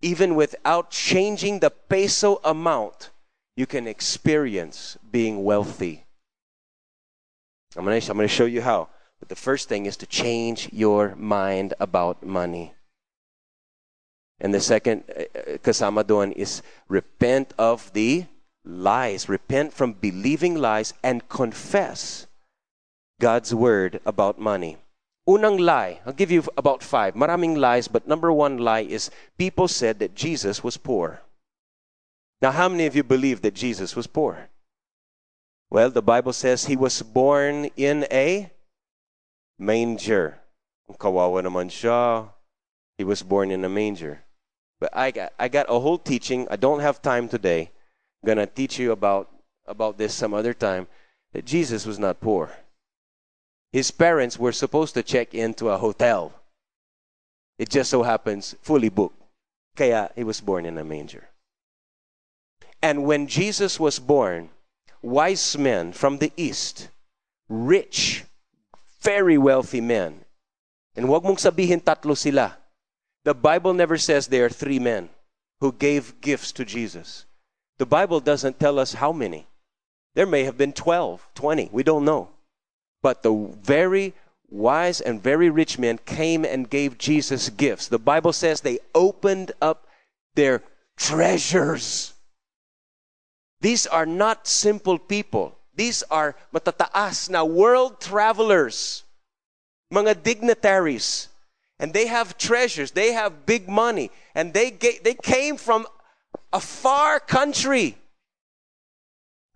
even 0.02 0.34
without 0.34 0.90
changing 0.90 1.60
the 1.60 1.70
peso 1.70 2.40
amount, 2.44 3.10
you 3.56 3.66
can 3.66 3.86
experience 3.86 4.98
being 5.10 5.44
wealthy. 5.44 6.04
I'm 7.76 7.84
going 7.84 8.00
to 8.00 8.10
I'm 8.10 8.18
to 8.18 8.28
show 8.28 8.44
you 8.44 8.62
how. 8.62 8.88
But 9.18 9.28
the 9.28 9.36
first 9.36 9.68
thing 9.68 9.86
is 9.86 9.96
to 9.98 10.06
change 10.06 10.68
your 10.72 11.14
mind 11.16 11.74
about 11.80 12.22
money. 12.22 12.74
And 14.40 14.52
the 14.52 14.60
second 14.60 15.04
uh, 15.08 15.20
uh, 15.20 15.56
kasama 15.58 16.06
doon 16.06 16.32
is 16.32 16.62
repent 16.88 17.54
of 17.58 17.92
the 17.94 18.26
lies. 18.64 19.28
Repent 19.28 19.72
from 19.72 19.94
believing 19.94 20.56
lies 20.56 20.92
and 21.02 21.26
confess 21.28 22.26
God's 23.18 23.54
word 23.54 24.00
about 24.04 24.38
money. 24.38 24.76
Unang 25.28 25.58
lie, 25.58 26.00
I'll 26.06 26.12
give 26.12 26.30
you 26.30 26.44
about 26.56 26.82
five. 26.82 27.14
Maraming 27.14 27.56
lies, 27.56 27.88
but 27.88 28.06
number 28.06 28.32
one 28.32 28.58
lie 28.58 28.86
is 28.86 29.10
people 29.36 29.66
said 29.66 29.98
that 29.98 30.14
Jesus 30.14 30.62
was 30.62 30.76
poor. 30.76 31.20
Now, 32.40 32.52
how 32.52 32.68
many 32.68 32.86
of 32.86 32.94
you 32.94 33.02
believe 33.02 33.42
that 33.42 33.54
Jesus 33.54 33.96
was 33.96 34.06
poor? 34.06 34.48
Well, 35.68 35.90
the 35.90 36.02
Bible 36.02 36.32
says 36.32 36.66
he 36.66 36.76
was 36.76 37.02
born 37.02 37.70
in 37.76 38.06
a 38.10 38.50
manger. 39.58 40.38
Kawawa 40.88 41.42
naman 41.42 41.70
siya. 41.70 42.30
He 42.98 43.04
was 43.04 43.22
born 43.22 43.50
in 43.50 43.64
a 43.64 43.68
manger. 43.68 44.22
But 44.78 44.94
I 44.94 45.10
got, 45.10 45.32
I 45.38 45.48
got 45.48 45.66
a 45.68 45.80
whole 45.80 45.98
teaching. 45.98 46.46
I 46.50 46.56
don't 46.56 46.80
have 46.80 47.02
time 47.02 47.28
today 47.28 47.70
I'm 48.22 48.26
going 48.26 48.38
to 48.38 48.46
teach 48.46 48.78
you 48.78 48.92
about, 48.92 49.30
about 49.66 49.98
this 49.98 50.14
some 50.14 50.34
other 50.34 50.54
time, 50.54 50.86
that 51.32 51.44
Jesus 51.44 51.86
was 51.86 51.98
not 51.98 52.20
poor. 52.20 52.50
His 53.72 53.90
parents 53.90 54.38
were 54.38 54.52
supposed 54.52 54.94
to 54.94 55.02
check 55.02 55.34
into 55.34 55.68
a 55.68 55.78
hotel. 55.78 56.32
It 57.58 57.68
just 57.68 57.90
so 57.90 58.02
happens 58.02 58.54
fully 58.62 58.88
booked. 58.88 59.20
Kaya 59.76 60.10
he 60.14 60.24
was 60.24 60.40
born 60.40 60.66
in 60.66 60.78
a 60.78 60.84
manger. 60.84 61.28
And 62.82 63.04
when 63.04 63.26
Jesus 63.26 63.80
was 63.80 63.98
born, 63.98 64.50
wise 65.02 65.56
men 65.56 65.92
from 65.92 66.18
the 66.18 66.32
east, 66.36 66.88
rich, 67.48 68.24
very 69.00 69.38
wealthy 69.38 69.80
men, 69.80 70.24
and 70.94 71.08
wag 71.08 71.22
mong 71.22 71.36
sabihin 71.36 71.82
tatlo 71.82 72.16
sila. 72.16 72.56
The 73.24 73.34
Bible 73.34 73.74
never 73.74 73.98
says 73.98 74.26
there 74.26 74.46
are 74.46 74.50
three 74.50 74.78
men 74.78 75.10
who 75.60 75.72
gave 75.72 76.20
gifts 76.20 76.52
to 76.52 76.64
Jesus. 76.64 77.26
The 77.78 77.86
Bible 77.86 78.20
doesn't 78.20 78.60
tell 78.60 78.78
us 78.78 78.94
how 78.94 79.12
many. 79.12 79.46
There 80.14 80.26
may 80.26 80.44
have 80.44 80.56
been 80.56 80.72
12, 80.72 81.26
20, 81.34 81.68
we 81.72 81.82
don't 81.82 82.04
know. 82.04 82.30
But 83.06 83.22
the 83.22 83.54
very 83.62 84.14
wise 84.50 85.00
and 85.00 85.22
very 85.22 85.48
rich 85.48 85.78
men 85.78 86.00
came 86.04 86.44
and 86.44 86.68
gave 86.68 86.98
Jesus 86.98 87.50
gifts. 87.50 87.86
The 87.86 88.00
Bible 88.00 88.32
says 88.32 88.60
they 88.60 88.80
opened 88.96 89.52
up 89.62 89.86
their 90.34 90.64
treasures. 90.96 92.14
These 93.60 93.86
are 93.86 94.06
not 94.06 94.48
simple 94.48 94.98
people. 94.98 95.54
These 95.76 96.02
are 96.10 96.34
matataas 96.52 97.30
na 97.30 97.44
world 97.44 98.00
travelers, 98.00 99.04
mga 99.94 100.24
dignitaries. 100.24 101.28
And 101.78 101.92
they 101.92 102.08
have 102.08 102.36
treasures, 102.36 102.90
they 102.90 103.12
have 103.12 103.46
big 103.46 103.68
money, 103.68 104.10
and 104.34 104.52
they, 104.52 104.72
they 104.72 105.14
came 105.14 105.58
from 105.58 105.86
a 106.52 106.58
far 106.58 107.20
country. 107.20 107.98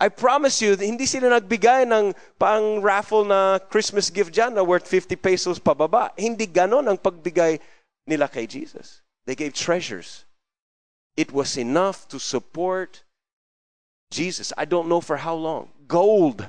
I 0.00 0.09
promise 0.09 0.64
you, 0.64 0.80
hindi 0.80 1.04
sila 1.04 1.28
nagbigay 1.28 1.85
ng 1.85 2.16
pang 2.40 2.80
raffle 2.80 3.28
na 3.28 3.61
Christmas 3.61 4.09
gift 4.09 4.33
dyan 4.33 4.57
na 4.57 4.64
worth 4.64 4.88
50 4.88 5.12
pesos 5.21 5.61
pababa. 5.61 6.09
Hindi 6.16 6.49
ganon 6.49 6.88
ang 6.88 6.97
pagbigay 6.97 7.61
nila 8.09 8.25
kay 8.25 8.49
Jesus. 8.49 9.04
They 9.28 9.37
gave 9.37 9.52
treasures. 9.52 10.25
It 11.21 11.37
was 11.37 11.61
enough 11.61 12.09
to 12.09 12.19
support 12.19 13.04
Jesus. 14.11 14.57
I 14.57 14.64
don't 14.64 14.88
know 14.88 15.04
for 15.04 15.21
how 15.21 15.37
long. 15.37 15.69
Gold, 15.87 16.49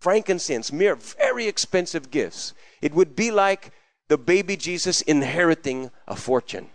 frankincense, 0.00 0.72
myrrh 0.72 0.96
very 0.96 1.44
expensive 1.46 2.10
gifts. 2.10 2.56
It 2.80 2.94
would 2.96 3.14
be 3.14 3.30
like 3.30 3.76
the 4.08 4.16
baby 4.16 4.56
Jesus 4.56 5.02
inheriting 5.02 5.90
a 6.08 6.16
fortune. 6.16 6.72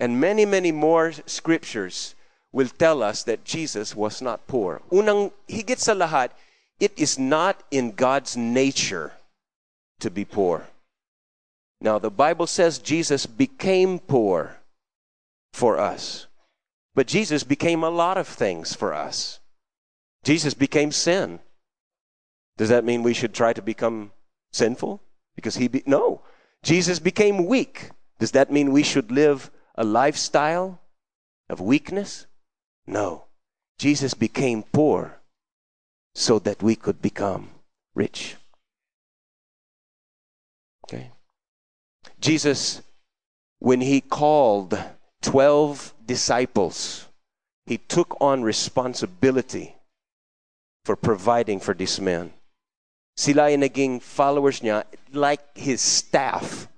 And 0.00 0.18
many, 0.18 0.48
many 0.48 0.72
more 0.72 1.12
scriptures 1.26 2.16
will 2.56 2.68
tell 2.68 3.02
us 3.02 3.22
that 3.24 3.44
Jesus 3.44 3.94
was 3.94 4.22
not 4.22 4.46
poor. 4.46 4.80
Unang 4.90 5.30
higit 5.46 5.78
sa 5.78 5.92
lahat, 5.92 6.30
it 6.80 6.90
is 6.96 7.18
not 7.18 7.62
in 7.70 7.92
God's 7.92 8.34
nature 8.34 9.12
to 10.00 10.10
be 10.10 10.24
poor. 10.24 10.64
Now, 11.82 11.98
the 11.98 12.10
Bible 12.10 12.46
says 12.46 12.78
Jesus 12.78 13.26
became 13.26 13.98
poor 13.98 14.56
for 15.52 15.76
us. 15.76 16.28
But 16.94 17.06
Jesus 17.06 17.44
became 17.44 17.84
a 17.84 17.90
lot 17.90 18.16
of 18.16 18.26
things 18.26 18.72
for 18.72 18.94
us. 18.94 19.38
Jesus 20.24 20.54
became 20.54 20.92
sin. 20.92 21.40
Does 22.56 22.70
that 22.70 22.88
mean 22.88 23.02
we 23.02 23.12
should 23.12 23.34
try 23.34 23.52
to 23.52 23.60
become 23.60 24.12
sinful? 24.50 25.02
Because 25.34 25.56
he 25.56 25.68
be- 25.68 25.84
no. 25.84 26.22
Jesus 26.62 27.00
became 27.00 27.44
weak. 27.44 27.90
Does 28.18 28.32
that 28.32 28.50
mean 28.50 28.72
we 28.72 28.82
should 28.82 29.12
live 29.12 29.50
a 29.74 29.84
lifestyle 29.84 30.80
of 31.50 31.60
weakness? 31.60 32.24
No. 32.86 33.24
Jesus 33.78 34.14
became 34.14 34.62
poor 34.62 35.18
so 36.14 36.38
that 36.38 36.62
we 36.62 36.76
could 36.76 37.02
become 37.02 37.50
rich. 37.94 38.36
Okay? 40.84 41.10
Jesus, 42.20 42.82
when 43.58 43.80
he 43.80 44.00
called 44.00 44.78
12 45.22 45.94
disciples, 46.06 47.06
he 47.66 47.78
took 47.78 48.16
on 48.20 48.42
responsibility 48.42 49.74
for 50.84 50.96
providing 50.96 51.58
for 51.58 51.74
this 51.74 52.00
man. 52.00 52.32
Sila 53.16 53.50
naging 53.50 54.00
followers 54.00 54.60
niya 54.60 54.84
like 55.12 55.56
his 55.56 55.80
staff. 55.80 56.68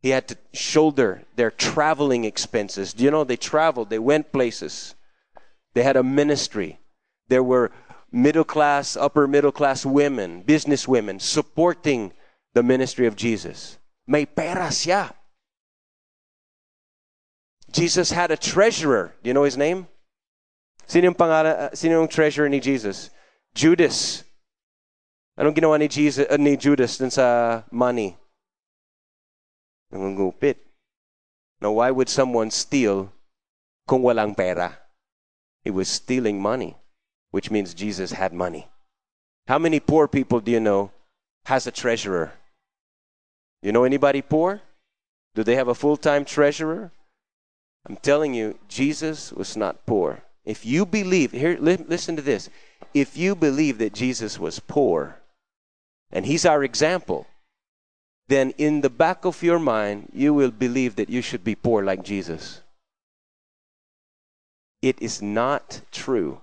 He 0.00 0.10
had 0.10 0.28
to 0.28 0.36
shoulder 0.52 1.24
their 1.34 1.50
traveling 1.50 2.24
expenses. 2.24 2.92
Do 2.92 3.04
you 3.04 3.10
know 3.10 3.24
they 3.24 3.36
traveled, 3.36 3.90
they 3.90 3.98
went 3.98 4.32
places. 4.32 4.94
They 5.74 5.82
had 5.82 5.96
a 5.96 6.02
ministry. 6.02 6.78
There 7.28 7.42
were 7.42 7.70
middle 8.12 8.44
class, 8.44 8.96
upper 8.96 9.26
middle 9.26 9.52
class 9.52 9.84
women, 9.84 10.42
business 10.42 10.86
women 10.86 11.18
supporting 11.20 12.12
the 12.54 12.62
ministry 12.62 13.06
of 13.06 13.16
Jesus. 13.16 13.78
May 14.06 14.24
pera 14.24 14.68
siya. 14.68 15.12
Jesus 17.70 18.10
had 18.10 18.30
a 18.30 18.36
treasurer. 18.36 19.14
Do 19.22 19.28
you 19.28 19.34
know 19.34 19.44
his 19.44 19.56
name? 19.56 19.88
Sino 20.86 21.12
yung, 21.12 21.14
pangalan, 21.14 21.52
uh, 21.52 21.70
sino 21.74 22.00
yung 22.00 22.08
treasurer 22.08 22.48
ni 22.48 22.60
Jesus? 22.60 23.10
Judas. 23.54 24.24
Anong 25.36 25.54
ginawa 25.54 25.78
ni, 25.78 25.86
Jesus, 25.86 26.24
uh, 26.24 26.40
ni 26.40 26.56
Judas 26.56 26.96
dun 26.96 27.10
sa 27.10 27.62
money? 27.70 28.16
Nangungupit. 29.92 30.56
Now, 31.60 31.72
why 31.72 31.90
would 31.90 32.08
someone 32.08 32.50
steal 32.50 33.12
kung 33.86 34.02
walang 34.02 34.36
pera? 34.36 34.78
He 35.64 35.70
was 35.70 35.88
stealing 35.88 36.40
money, 36.40 36.76
which 37.30 37.50
means 37.50 37.74
Jesus 37.74 38.12
had 38.12 38.32
money. 38.32 38.68
How 39.46 39.58
many 39.58 39.80
poor 39.80 40.08
people 40.08 40.40
do 40.40 40.50
you 40.50 40.60
know 40.60 40.90
has 41.46 41.66
a 41.66 41.72
treasurer? 41.72 42.32
You 43.62 43.72
know 43.72 43.84
anybody 43.84 44.22
poor? 44.22 44.60
Do 45.34 45.42
they 45.42 45.56
have 45.56 45.68
a 45.68 45.74
full 45.74 45.96
time 45.96 46.24
treasurer? 46.24 46.92
I'm 47.86 47.96
telling 47.96 48.34
you, 48.34 48.58
Jesus 48.68 49.32
was 49.32 49.56
not 49.56 49.86
poor. 49.86 50.22
If 50.44 50.64
you 50.66 50.84
believe, 50.84 51.32
here, 51.32 51.56
li- 51.60 51.84
listen 51.88 52.16
to 52.16 52.22
this. 52.22 52.50
If 52.92 53.16
you 53.16 53.34
believe 53.34 53.78
that 53.78 53.94
Jesus 53.94 54.38
was 54.38 54.60
poor, 54.60 55.16
and 56.10 56.26
he's 56.26 56.44
our 56.44 56.64
example, 56.64 57.26
then 58.28 58.52
in 58.58 58.82
the 58.82 58.90
back 58.90 59.24
of 59.24 59.42
your 59.42 59.58
mind, 59.58 60.10
you 60.12 60.32
will 60.34 60.50
believe 60.50 60.96
that 60.96 61.08
you 61.08 61.22
should 61.22 61.42
be 61.42 61.54
poor 61.54 61.82
like 61.82 62.02
Jesus. 62.02 62.60
It 64.82 65.00
is 65.00 65.20
not 65.20 65.80
true, 65.90 66.42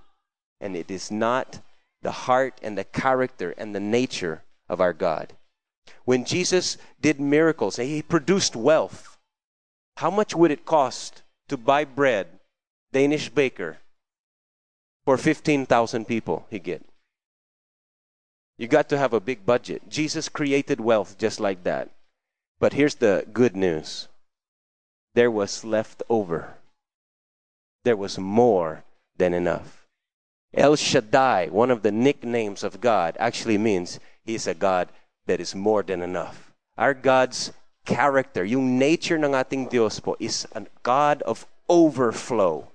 and 0.60 0.76
it 0.76 0.90
is 0.90 1.10
not 1.10 1.60
the 2.02 2.10
heart 2.10 2.58
and 2.62 2.76
the 2.76 2.84
character 2.84 3.54
and 3.56 3.74
the 3.74 3.80
nature 3.80 4.42
of 4.68 4.80
our 4.80 4.92
God. 4.92 5.32
When 6.04 6.24
Jesus 6.24 6.76
did 7.00 7.20
miracles, 7.20 7.76
he 7.76 8.02
produced 8.02 8.56
wealth. 8.56 9.16
How 9.96 10.10
much 10.10 10.34
would 10.34 10.50
it 10.50 10.66
cost 10.66 11.22
to 11.48 11.56
buy 11.56 11.84
bread, 11.84 12.26
Danish 12.92 13.28
baker, 13.28 13.78
for 15.04 15.16
15,000 15.16 16.06
people 16.06 16.46
he 16.50 16.58
get? 16.58 16.84
You 18.58 18.68
got 18.68 18.88
to 18.88 18.98
have 18.98 19.12
a 19.12 19.20
big 19.20 19.44
budget. 19.44 19.82
Jesus 19.88 20.28
created 20.28 20.80
wealth 20.80 21.18
just 21.18 21.40
like 21.40 21.64
that. 21.64 21.90
But 22.58 22.72
here's 22.72 22.96
the 22.96 23.26
good 23.32 23.54
news 23.54 24.08
there 25.14 25.30
was 25.30 25.64
left 25.64 26.02
over, 26.08 26.54
there 27.84 27.96
was 27.96 28.18
more 28.18 28.84
than 29.16 29.32
enough. 29.34 29.86
El 30.54 30.76
Shaddai, 30.76 31.48
one 31.48 31.70
of 31.70 31.82
the 31.82 31.92
nicknames 31.92 32.64
of 32.64 32.80
God, 32.80 33.16
actually 33.18 33.58
means 33.58 34.00
He's 34.24 34.46
a 34.46 34.54
God 34.54 34.88
that 35.26 35.40
is 35.40 35.54
more 35.54 35.82
than 35.82 36.02
enough. 36.02 36.52
Our 36.78 36.94
God's 36.94 37.52
character, 37.84 38.44
yung 38.44 38.78
nature 38.78 39.16
ng 39.16 39.34
ating 39.34 39.68
Dios 39.68 40.00
po, 40.00 40.16
is 40.18 40.46
a 40.52 40.66
God 40.82 41.22
of 41.22 41.46
overflow. 41.68 42.68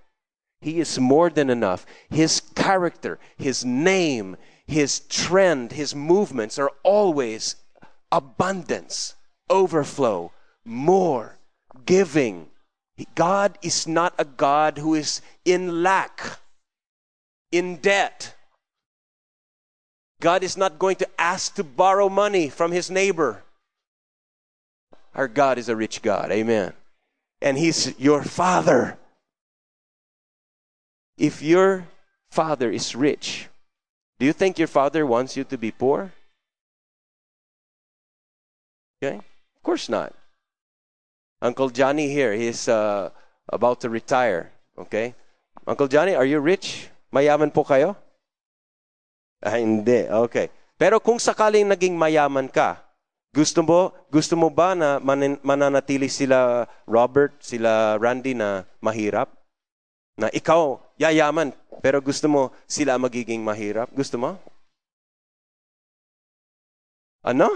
He 0.62 0.80
is 0.80 1.00
more 1.00 1.30
than 1.30 1.50
enough. 1.50 1.86
His 2.10 2.40
character, 2.54 3.18
His 3.38 3.66
name, 3.66 4.38
His 4.72 5.02
trend, 5.02 5.74
His 5.74 5.94
movements 5.94 6.58
are 6.58 6.72
always 6.82 7.58
abundance, 8.10 9.16
overflow, 9.50 10.32
more, 10.64 11.38
giving. 11.86 12.48
God 13.14 13.58
is 13.62 13.86
not 13.86 14.14
a 14.18 14.24
God 14.24 14.78
who 14.78 14.96
is 14.96 15.22
in 15.44 15.84
lack, 15.84 16.40
in 17.52 17.78
debt. 17.78 18.34
God 20.22 20.42
is 20.42 20.56
not 20.56 20.80
going 20.80 20.96
to 20.98 21.10
ask 21.20 21.56
to 21.56 21.66
borrow 21.66 22.08
money 22.08 22.48
from 22.48 22.72
his 22.72 22.90
neighbor. 22.90 23.44
Our 25.14 25.28
God 25.28 25.58
is 25.58 25.68
a 25.68 25.76
rich 25.76 26.02
God. 26.02 26.32
Amen. 26.32 26.72
And 27.42 27.58
he's 27.58 28.00
your 28.00 28.24
father. 28.24 28.98
If 31.18 31.42
your 31.42 31.88
father 32.30 32.72
is 32.72 32.96
rich, 32.96 33.50
do 34.22 34.30
you 34.30 34.38
think 34.38 34.62
your 34.62 34.70
father 34.70 35.02
wants 35.02 35.34
you 35.34 35.42
to 35.42 35.58
be 35.58 35.74
poor? 35.74 36.14
Okay? 39.02 39.18
Of 39.18 39.62
course 39.66 39.90
not. 39.90 40.14
Uncle 41.42 41.74
Johnny 41.74 42.14
here, 42.14 42.38
he's 42.38 42.70
uh, 42.70 43.10
about 43.50 43.82
to 43.82 43.90
retire. 43.90 44.54
Okay? 44.78 45.18
Uncle 45.66 45.90
Johnny, 45.90 46.14
are 46.14 46.30
you 46.30 46.38
rich? 46.38 46.94
Mayaman 47.10 47.50
po 47.50 47.66
kayo? 47.66 47.98
Ah, 49.42 49.58
hindi. 49.58 50.06
Okay. 50.06 50.54
Pero 50.78 51.02
kung 51.02 51.18
sakaling 51.18 51.66
naging 51.66 51.98
mayaman 51.98 52.46
ka, 52.46 52.78
gusto 53.34 53.66
mo, 53.66 53.90
gusto 54.14 54.38
mo 54.38 54.54
ba 54.54 54.78
na 54.78 55.02
manin, 55.02 55.42
mananatili 55.42 56.06
sila 56.06 56.70
Robert, 56.86 57.42
sila 57.42 57.98
Randy 57.98 58.38
na 58.38 58.70
mahirap? 58.86 59.41
Na 60.20 60.28
ikaw, 60.32 60.80
yayaman, 61.00 61.56
pero 61.80 62.04
gusto 62.04 62.28
mo 62.28 62.52
sila 62.68 63.00
magiging 63.00 63.40
mahirap? 63.42 63.90
Gusto 63.96 64.20
mo? 64.20 64.38
Ano? 67.24 67.48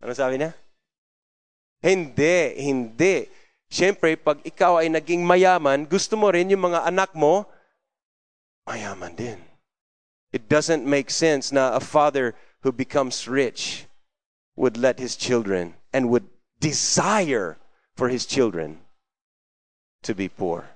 Ano 0.00 0.12
sabi 0.16 0.40
niya? 0.40 0.56
Hindi, 1.80 2.60
hindi. 2.60 3.28
Siyempre, 3.70 4.16
pag 4.18 4.42
ikaw 4.42 4.82
ay 4.82 4.88
naging 4.90 5.22
mayaman, 5.22 5.86
gusto 5.86 6.18
mo 6.18 6.32
rin 6.32 6.50
yung 6.50 6.70
mga 6.70 6.88
anak 6.88 7.14
mo, 7.14 7.46
mayaman 8.66 9.14
din. 9.14 9.38
It 10.32 10.46
doesn't 10.46 10.86
make 10.86 11.10
sense 11.10 11.50
na 11.50 11.74
a 11.74 11.82
father 11.82 12.34
who 12.62 12.70
becomes 12.70 13.26
rich 13.26 13.86
would 14.54 14.76
let 14.76 14.98
his 14.98 15.16
children 15.16 15.74
and 15.92 16.10
would 16.10 16.28
desire 16.60 17.58
for 17.96 18.08
his 18.08 18.26
children 18.26 18.78
to 20.02 20.14
be 20.14 20.28
poor. 20.28 20.70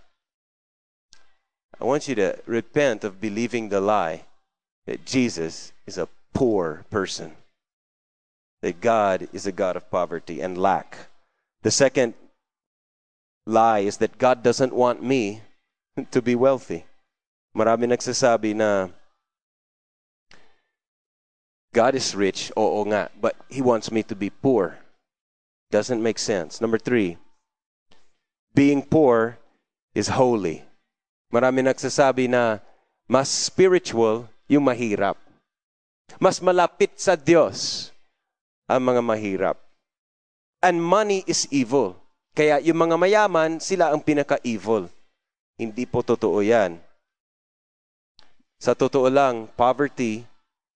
I 1.80 1.84
want 1.84 2.08
you 2.08 2.14
to 2.16 2.38
repent 2.46 3.04
of 3.04 3.20
believing 3.20 3.68
the 3.68 3.80
lie 3.80 4.24
that 4.86 5.04
Jesus 5.04 5.72
is 5.86 5.98
a 5.98 6.08
poor 6.32 6.84
person, 6.90 7.32
that 8.62 8.80
God 8.80 9.28
is 9.32 9.46
a 9.46 9.52
God 9.52 9.76
of 9.76 9.90
poverty 9.90 10.40
and 10.40 10.58
lack. 10.58 11.08
The 11.62 11.70
second 11.70 12.14
lie 13.46 13.80
is 13.80 13.98
that 13.98 14.18
God 14.18 14.42
doesn't 14.42 14.72
want 14.72 15.02
me 15.02 15.42
to 16.10 16.22
be 16.22 16.34
wealthy. 16.34 16.84
Marami 17.56 17.86
nagsasabi 17.86 18.54
na 18.54 18.88
God 21.72 21.94
is 21.94 22.14
rich, 22.14 22.52
oo 22.56 22.84
nga, 22.86 23.10
but 23.20 23.34
He 23.48 23.60
wants 23.60 23.90
me 23.90 24.02
to 24.04 24.14
be 24.14 24.30
poor. 24.30 24.78
Doesn't 25.70 26.02
make 26.02 26.18
sense. 26.18 26.60
Number 26.60 26.78
three, 26.78 27.18
being 28.54 28.80
poor 28.80 29.36
is 29.92 30.06
holy. 30.06 30.62
Marami 31.34 31.66
nagsasabi 31.66 32.30
na 32.30 32.62
mas 33.10 33.26
spiritual 33.26 34.30
yung 34.46 34.64
mahirap. 34.64 35.18
Mas 36.22 36.38
malapit 36.38 36.94
sa 36.94 37.18
Diyos 37.18 37.90
ang 38.70 38.86
mga 38.86 39.02
mahirap. 39.02 39.58
And 40.62 40.78
money 40.80 41.26
is 41.26 41.50
evil. 41.50 41.98
Kaya 42.32 42.62
yung 42.62 42.78
mga 42.78 42.96
mayaman, 42.96 43.58
sila 43.58 43.90
ang 43.90 44.00
pinaka-evil. 44.00 44.88
Hindi 45.58 45.84
po 45.84 46.00
totoo 46.00 46.40
yan. 46.40 46.78
Sa 48.62 48.72
totoo 48.72 49.10
lang, 49.10 49.50
poverty 49.58 50.24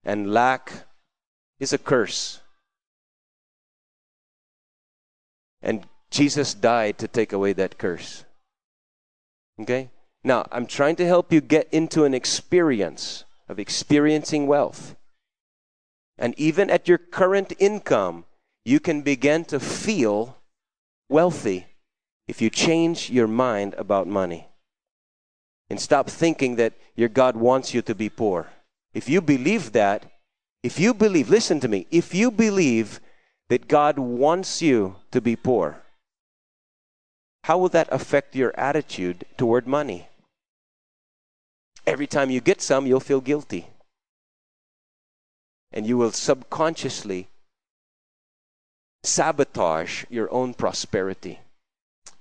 and 0.03 0.29
lack 0.29 0.87
is 1.57 1.71
a 1.73 1.81
curse. 1.81 2.43
And 5.59 5.83
Jesus 6.11 6.53
died 6.53 6.97
to 6.97 7.07
take 7.07 7.33
away 7.33 7.53
that 7.53 7.77
curse. 7.77 8.25
Okay? 9.61 9.89
Now, 10.23 10.47
I'm 10.51 10.65
trying 10.65 10.95
to 10.97 11.05
help 11.05 11.31
you 11.31 11.41
get 11.41 11.67
into 11.71 12.03
an 12.03 12.13
experience 12.13 13.23
of 13.47 13.59
experiencing 13.59 14.47
wealth. 14.47 14.95
And 16.17 16.33
even 16.37 16.69
at 16.69 16.87
your 16.87 16.97
current 16.97 17.53
income, 17.59 18.25
you 18.65 18.79
can 18.79 19.01
begin 19.01 19.45
to 19.45 19.59
feel 19.59 20.37
wealthy. 21.09 21.65
if 22.29 22.43
you 22.43 22.49
change 22.51 23.09
your 23.09 23.27
mind 23.27 23.73
about 23.73 24.05
money 24.05 24.47
and 25.67 25.81
stop 25.81 26.07
thinking 26.07 26.57
that 26.57 26.73
your 26.95 27.09
God 27.09 27.35
wants 27.35 27.73
you 27.73 27.81
to 27.81 27.95
be 27.95 28.07
poor. 28.07 28.47
If 28.93 29.09
you 29.09 29.19
believe 29.19 29.71
that, 29.71 30.05
if 30.61 30.79
you 30.79 30.93
believe, 30.93 31.27
listen 31.31 31.59
to 31.61 31.67
me, 31.67 31.87
if 31.89 32.13
you 32.13 32.29
believe 32.29 33.01
that 33.49 33.67
God 33.67 33.97
wants 33.97 34.61
you 34.61 34.95
to 35.09 35.19
be 35.19 35.35
poor, 35.35 35.81
how 37.43 37.57
will 37.57 37.69
that 37.69 37.87
affect 37.91 38.35
your 38.35 38.57
attitude 38.59 39.25
toward 39.37 39.67
money? 39.67 40.07
Every 41.85 42.07
time 42.07 42.29
you 42.29 42.41
get 42.41 42.61
some, 42.61 42.85
you'll 42.85 42.99
feel 42.99 43.21
guilty. 43.21 43.67
And 45.71 45.85
you 45.85 45.97
will 45.97 46.11
subconsciously 46.11 47.27
sabotage 49.03 50.05
your 50.09 50.31
own 50.33 50.53
prosperity 50.53 51.39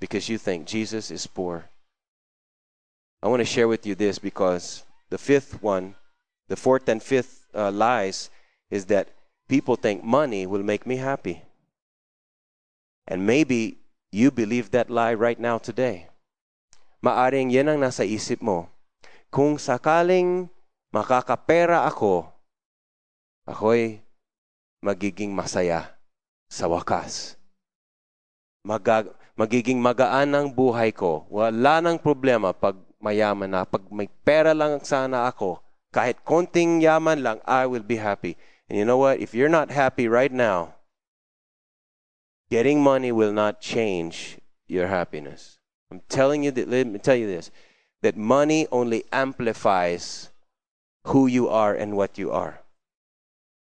because 0.00 0.28
you 0.28 0.38
think 0.38 0.66
Jesus 0.66 1.10
is 1.10 1.26
poor. 1.26 1.68
I 3.22 3.28
want 3.28 3.40
to 3.40 3.44
share 3.44 3.66
with 3.66 3.84
you 3.84 3.94
this 3.94 4.18
because 4.18 4.84
the 5.10 5.18
fifth 5.18 5.62
one, 5.62 5.96
the 6.48 6.56
fourth 6.56 6.88
and 6.88 7.02
fifth 7.02 7.46
uh, 7.54 7.70
lies, 7.70 8.30
is 8.70 8.86
that 8.86 9.08
people 9.48 9.76
think 9.76 10.04
money 10.04 10.46
will 10.46 10.62
make 10.62 10.86
me 10.86 10.96
happy. 10.96 11.42
And 13.06 13.26
maybe 13.26 13.78
you 14.12 14.32
believe 14.32 14.72
that 14.72 14.88
lie 14.88 15.12
right 15.14 15.38
now 15.38 15.60
today. 15.60 16.08
Maaring 17.04 17.52
yan 17.52 17.70
ang 17.70 17.78
nasa 17.78 18.02
isip 18.02 18.42
mo. 18.42 18.66
Kung 19.28 19.60
sakaling 19.60 20.48
makakapera 20.90 21.84
ako, 21.84 22.26
ako'y 23.44 24.00
magiging 24.80 25.30
masaya 25.30 25.94
sa 26.48 26.66
wakas. 26.66 27.36
Magag- 28.64 29.12
magiging 29.38 29.78
magaan 29.78 30.34
ang 30.34 30.48
buhay 30.50 30.90
ko. 30.90 31.28
Wala 31.30 31.78
nang 31.78 32.00
problema 32.00 32.50
pag 32.50 32.74
mayaman 32.98 33.46
na. 33.46 33.62
Pag 33.62 33.86
may 33.92 34.10
pera 34.26 34.50
lang 34.56 34.82
sana 34.82 35.30
ako, 35.30 35.62
kahit 35.94 36.20
konting 36.26 36.82
yaman 36.82 37.22
lang, 37.22 37.38
I 37.46 37.64
will 37.64 37.84
be 37.84 37.96
happy. 37.96 38.34
And 38.68 38.76
you 38.76 38.84
know 38.84 39.00
what? 39.00 39.22
If 39.22 39.32
you're 39.32 39.52
not 39.52 39.72
happy 39.72 40.10
right 40.10 40.32
now, 40.32 40.77
getting 42.50 42.82
money 42.82 43.12
will 43.12 43.32
not 43.32 43.60
change 43.60 44.38
your 44.66 44.86
happiness. 44.86 45.58
I'm 45.90 46.02
telling 46.08 46.44
you 46.44 46.50
that, 46.52 46.68
let 46.68 46.86
me 46.86 46.98
tell 46.98 47.16
you 47.16 47.26
this, 47.26 47.50
that 48.02 48.16
money 48.16 48.66
only 48.70 49.04
amplifies 49.12 50.30
who 51.04 51.26
you 51.26 51.48
are 51.48 51.74
and 51.74 51.96
what 51.96 52.18
you 52.18 52.30
are. 52.30 52.60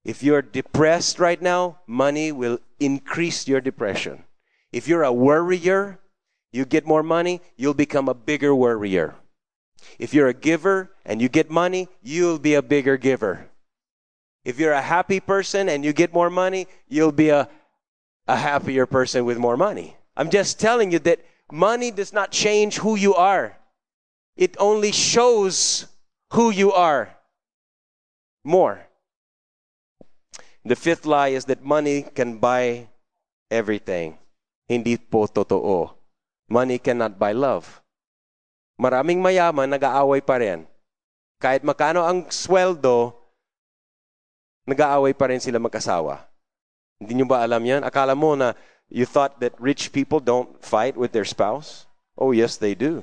If 0.05 0.23
you're 0.23 0.43
depressed 0.43 1.19
right 1.19 1.41
now, 1.41 1.79
money 1.87 2.33
will 2.33 2.59
increase 2.81 3.47
your 3.47 3.61
depression. 3.61 4.25
If 4.73 4.89
you're 4.89 5.05
a 5.05 5.13
worrier, 5.13 5.99
you 6.53 6.65
get 6.65 6.87
more 6.87 7.03
money, 7.03 7.41
you'll 7.57 7.75
become 7.75 8.09
a 8.09 8.15
bigger 8.15 8.55
worrier. 8.55 9.15
If 9.99 10.15
you're 10.15 10.29
a 10.29 10.35
giver 10.35 10.91
and 11.05 11.21
you 11.21 11.29
get 11.29 11.51
money, 11.51 11.89
you'll 12.03 12.39
be 12.39 12.55
a 12.55 12.63
bigger 12.63 12.97
giver. 12.97 13.49
If 14.45 14.59
you're 14.59 14.73
a 14.73 14.83
happy 14.83 15.21
person 15.21 15.69
and 15.69 15.85
you 15.85 15.93
get 15.93 16.13
more 16.13 16.31
money, 16.31 16.67
you'll 16.89 17.13
be 17.13 17.29
a, 17.29 17.49
a 18.27 18.37
happier 18.37 18.87
person 18.87 19.25
with 19.25 19.39
more 19.39 19.57
money. 19.57 19.97
I'm 20.17 20.31
just 20.31 20.61
telling 20.61 20.93
you 20.93 20.99
that 21.01 21.25
money 21.51 21.91
does 21.91 22.13
not 22.13 22.31
change 22.31 22.79
who 22.79 22.97
you 22.97 23.15
are, 23.15 23.57
it 24.37 24.57
only 24.59 24.93
shows 24.93 25.87
who 26.33 26.51
you 26.51 26.73
are 26.73 27.13
more. 28.45 28.87
The 30.65 30.77
fifth 30.77 31.05
lie 31.05 31.35
is 31.35 31.45
that 31.47 31.65
money 31.65 32.07
can 32.15 32.39
buy 32.39 32.89
everything. 33.51 34.19
Hindi 34.71 34.97
po 34.97 35.27
totoo. 35.27 35.91
Money 36.49 36.79
cannot 36.79 37.19
buy 37.19 37.33
love. 37.37 37.83
Maraming 38.81 39.21
mayaman, 39.21 39.69
nag-aaway 39.69 40.25
pa 40.25 40.41
rin. 40.41 40.65
Kahit 41.43 41.67
makano 41.67 42.07
ang 42.07 42.31
sweldo, 42.31 43.13
nag-aaway 44.65 45.13
pa 45.13 45.29
rin 45.29 45.43
sila 45.43 45.59
mag-asawa. 45.59 46.32
Hindi 47.03 47.19
nyo 47.19 47.27
ba 47.27 47.43
alam 47.43 47.67
yan? 47.67 47.83
Akala 47.83 48.15
mo 48.15 48.39
na 48.39 48.55
you 48.87 49.03
thought 49.03 49.43
that 49.43 49.59
rich 49.59 49.91
people 49.91 50.23
don't 50.23 50.63
fight 50.63 50.95
with 50.95 51.11
their 51.11 51.27
spouse? 51.27 51.91
Oh, 52.15 52.31
yes, 52.31 52.57
they 52.57 52.79
do. 52.79 53.03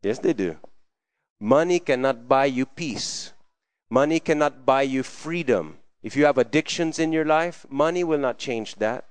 Yes, 0.00 0.18
they 0.18 0.32
do. 0.32 0.56
Money 1.36 1.78
cannot 1.78 2.28
buy 2.28 2.46
you 2.46 2.64
peace. 2.64 3.36
Money 3.90 4.20
cannot 4.20 4.64
buy 4.64 4.88
you 4.88 5.02
freedom. 5.02 5.76
If 6.02 6.16
you 6.16 6.24
have 6.24 6.38
addictions 6.38 6.98
in 6.98 7.12
your 7.12 7.26
life, 7.26 7.66
money 7.68 8.02
will 8.02 8.18
not 8.18 8.38
change 8.38 8.76
that. 8.76 9.04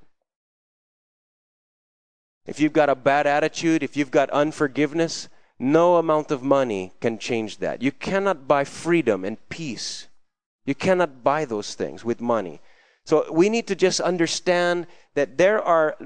If 2.47 2.59
you've 2.59 2.73
got 2.73 2.89
a 2.89 2.95
bad 2.95 3.27
attitude, 3.27 3.83
if 3.83 3.95
you've 3.95 4.09
got 4.09 4.31
unforgiveness, 4.31 5.29
no 5.59 5.97
amount 5.97 6.31
of 6.31 6.41
money 6.41 6.93
can 6.99 7.19
change 7.19 7.59
that. 7.59 7.83
You 7.83 7.91
cannot 7.91 8.47
buy 8.47 8.63
freedom 8.63 9.23
and 9.23 9.37
peace. 9.49 10.07
You 10.65 10.73
cannot 10.73 11.23
buy 11.23 11.45
those 11.45 11.75
things 11.75 12.03
with 12.03 12.19
money. 12.19 12.59
So 13.11 13.29
we 13.29 13.49
need 13.49 13.67
to 13.67 13.75
just 13.75 13.99
understand 13.99 14.87
that 15.15 15.37
there 15.37 15.61
are 15.61 15.97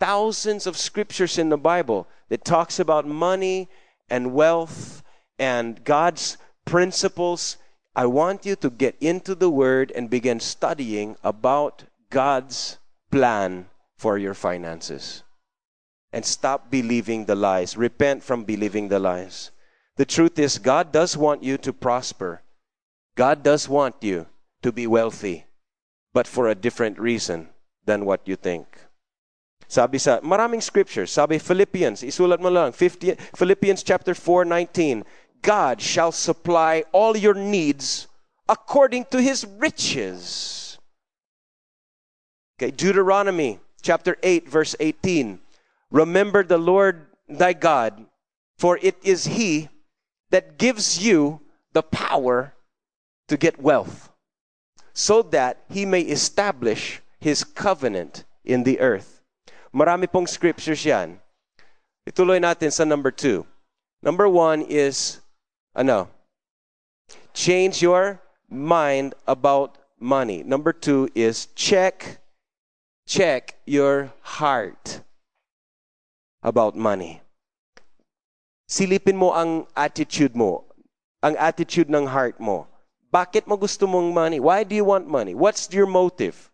thousands 0.00 0.66
of 0.66 0.78
scriptures 0.78 1.36
in 1.36 1.50
the 1.50 1.58
Bible 1.58 2.08
that 2.30 2.42
talks 2.42 2.80
about 2.80 3.06
money 3.06 3.68
and 4.08 4.32
wealth 4.32 5.02
and 5.38 5.84
God's 5.84 6.38
principles. 6.64 7.58
I 7.94 8.06
want 8.06 8.46
you 8.46 8.56
to 8.56 8.70
get 8.70 8.96
into 8.98 9.34
the 9.34 9.50
word 9.50 9.92
and 9.94 10.08
begin 10.08 10.40
studying 10.40 11.16
about 11.22 11.84
God's 12.08 12.78
plan 13.10 13.66
for 13.98 14.16
your 14.16 14.32
finances 14.32 15.22
and 16.14 16.24
stop 16.24 16.70
believing 16.70 17.26
the 17.26 17.36
lies. 17.36 17.76
Repent 17.76 18.22
from 18.22 18.44
believing 18.44 18.88
the 18.88 18.98
lies. 18.98 19.50
The 19.96 20.06
truth 20.06 20.38
is, 20.38 20.56
God 20.56 20.92
does 20.92 21.14
want 21.14 21.42
you 21.42 21.58
to 21.58 21.74
prosper. 21.74 22.40
God 23.16 23.42
does 23.42 23.68
want 23.68 23.96
you 24.00 24.24
to 24.62 24.72
be 24.72 24.86
wealthy, 24.86 25.44
but 26.14 26.26
for 26.26 26.48
a 26.48 26.54
different 26.54 26.98
reason 26.98 27.50
than 27.84 28.06
what 28.06 28.24
you 28.24 28.36
think. 28.36 28.64
Sabi 29.68 29.98
sa 29.98 30.20
maraming 30.20 30.62
scriptures, 30.62 31.10
sabi 31.10 31.36
Philippians, 31.36 32.06
isulat 32.06 32.38
mo 32.38 32.48
lang, 32.48 32.70
50, 32.70 33.18
Philippians 33.34 33.82
chapter 33.82 34.14
4, 34.14 34.46
19, 34.46 35.04
God 35.42 35.82
shall 35.82 36.12
supply 36.12 36.84
all 36.92 37.16
your 37.18 37.34
needs 37.34 38.06
according 38.48 39.04
to 39.10 39.20
his 39.20 39.44
riches. 39.58 40.78
Okay, 42.56 42.70
Deuteronomy 42.70 43.58
chapter 43.82 44.16
8, 44.22 44.48
verse 44.48 44.76
18, 44.78 45.40
Remember 45.90 46.42
the 46.42 46.58
Lord 46.58 47.06
thy 47.28 47.52
God, 47.52 48.06
for 48.58 48.78
it 48.82 48.96
is 49.02 49.26
He 49.26 49.68
that 50.30 50.58
gives 50.58 51.04
you 51.04 51.40
the 51.72 51.82
power 51.82 52.54
to 53.28 53.36
get 53.36 53.60
wealth, 53.60 54.13
so 54.94 55.20
that 55.34 55.58
He 55.68 55.84
may 55.84 56.00
establish 56.00 57.02
His 57.18 57.42
covenant 57.44 58.24
in 58.44 58.62
the 58.62 58.80
earth. 58.80 59.20
Marami 59.74 60.06
pong 60.06 60.30
scriptures 60.30 60.86
yan. 60.86 61.18
Ituloy 62.06 62.38
natin 62.38 62.70
sa 62.70 62.84
number 62.86 63.10
two. 63.10 63.44
Number 64.00 64.28
one 64.28 64.62
is, 64.62 65.18
ano, 65.74 66.08
change 67.34 67.82
your 67.82 68.20
mind 68.48 69.14
about 69.26 69.76
money. 69.98 70.44
Number 70.44 70.72
two 70.72 71.08
is 71.14 71.48
check, 71.56 72.20
check 73.08 73.56
your 73.64 74.12
heart 74.20 75.00
about 76.42 76.76
money. 76.76 77.24
Silipin 78.68 79.16
mo 79.16 79.32
ang 79.32 79.66
attitude 79.74 80.36
mo, 80.36 80.68
ang 81.24 81.34
attitude 81.40 81.88
ng 81.88 82.06
heart 82.12 82.38
mo. 82.38 82.68
Bakit 83.14 83.46
mo 83.46 83.54
gusto 83.54 83.86
mong 83.86 84.10
money? 84.10 84.42
Why 84.42 84.66
do 84.66 84.74
you 84.74 84.82
want 84.82 85.06
money? 85.06 85.38
What's 85.38 85.70
your 85.70 85.86
motive? 85.86 86.50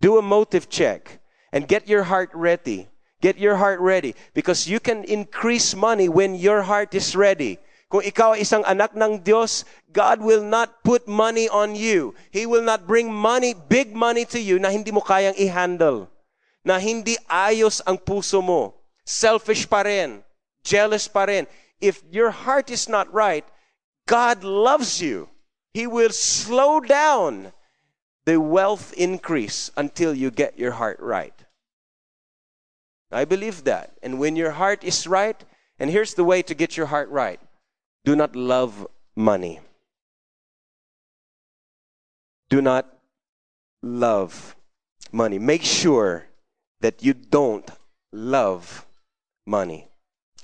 Do 0.00 0.16
a 0.16 0.24
motive 0.24 0.72
check 0.72 1.20
and 1.52 1.68
get 1.68 1.84
your 1.84 2.08
heart 2.08 2.32
ready. 2.32 2.88
Get 3.20 3.36
your 3.36 3.60
heart 3.60 3.84
ready 3.84 4.16
because 4.32 4.64
you 4.64 4.80
can 4.80 5.04
increase 5.04 5.76
money 5.76 6.08
when 6.08 6.32
your 6.32 6.64
heart 6.64 6.96
is 6.96 7.12
ready. 7.12 7.60
Kung 7.92 8.00
ikaw 8.00 8.40
isang 8.40 8.64
anak 8.64 8.96
ng 8.96 9.20
Diyos, 9.20 9.68
God 9.92 10.24
will 10.24 10.40
not 10.40 10.80
put 10.80 11.04
money 11.04 11.44
on 11.44 11.76
you. 11.76 12.16
He 12.32 12.48
will 12.48 12.64
not 12.64 12.88
bring 12.88 13.12
money, 13.12 13.52
big 13.52 13.92
money 13.92 14.24
to 14.32 14.40
you 14.40 14.56
na 14.56 14.72
hindi 14.72 14.88
mo 14.88 15.04
kayang 15.04 15.36
i-handle. 15.36 16.08
Na 16.64 16.80
hindi 16.80 17.20
ayos 17.28 17.84
ang 17.84 18.00
puso 18.00 18.40
mo 18.40 18.78
selfish 19.08 19.64
pa 19.64 19.88
rin, 19.88 20.20
jealous 20.60 21.08
pa 21.08 21.24
rin. 21.24 21.48
If 21.80 22.04
your 22.12 22.28
heart 22.28 22.68
is 22.68 22.88
not 22.92 23.08
right, 23.08 23.44
God 24.04 24.44
loves 24.44 25.00
you. 25.00 25.32
He 25.74 25.86
will 25.86 26.10
slow 26.10 26.80
down 26.80 27.52
the 28.24 28.40
wealth 28.40 28.92
increase 28.96 29.70
until 29.76 30.14
you 30.14 30.30
get 30.30 30.58
your 30.58 30.72
heart 30.72 30.98
right. 31.00 31.34
I 33.10 33.24
believe 33.24 33.64
that. 33.64 33.92
And 34.02 34.18
when 34.18 34.36
your 34.36 34.52
heart 34.52 34.84
is 34.84 35.06
right, 35.06 35.42
and 35.78 35.90
here's 35.90 36.14
the 36.14 36.24
way 36.24 36.42
to 36.42 36.54
get 36.54 36.76
your 36.76 36.86
heart 36.86 37.08
right 37.10 37.40
do 38.04 38.16
not 38.16 38.34
love 38.34 38.86
money. 39.16 39.60
Do 42.48 42.62
not 42.62 42.86
love 43.82 44.56
money. 45.12 45.38
Make 45.38 45.62
sure 45.62 46.26
that 46.80 47.02
you 47.02 47.12
don't 47.12 47.68
love 48.12 48.86
money. 49.46 49.88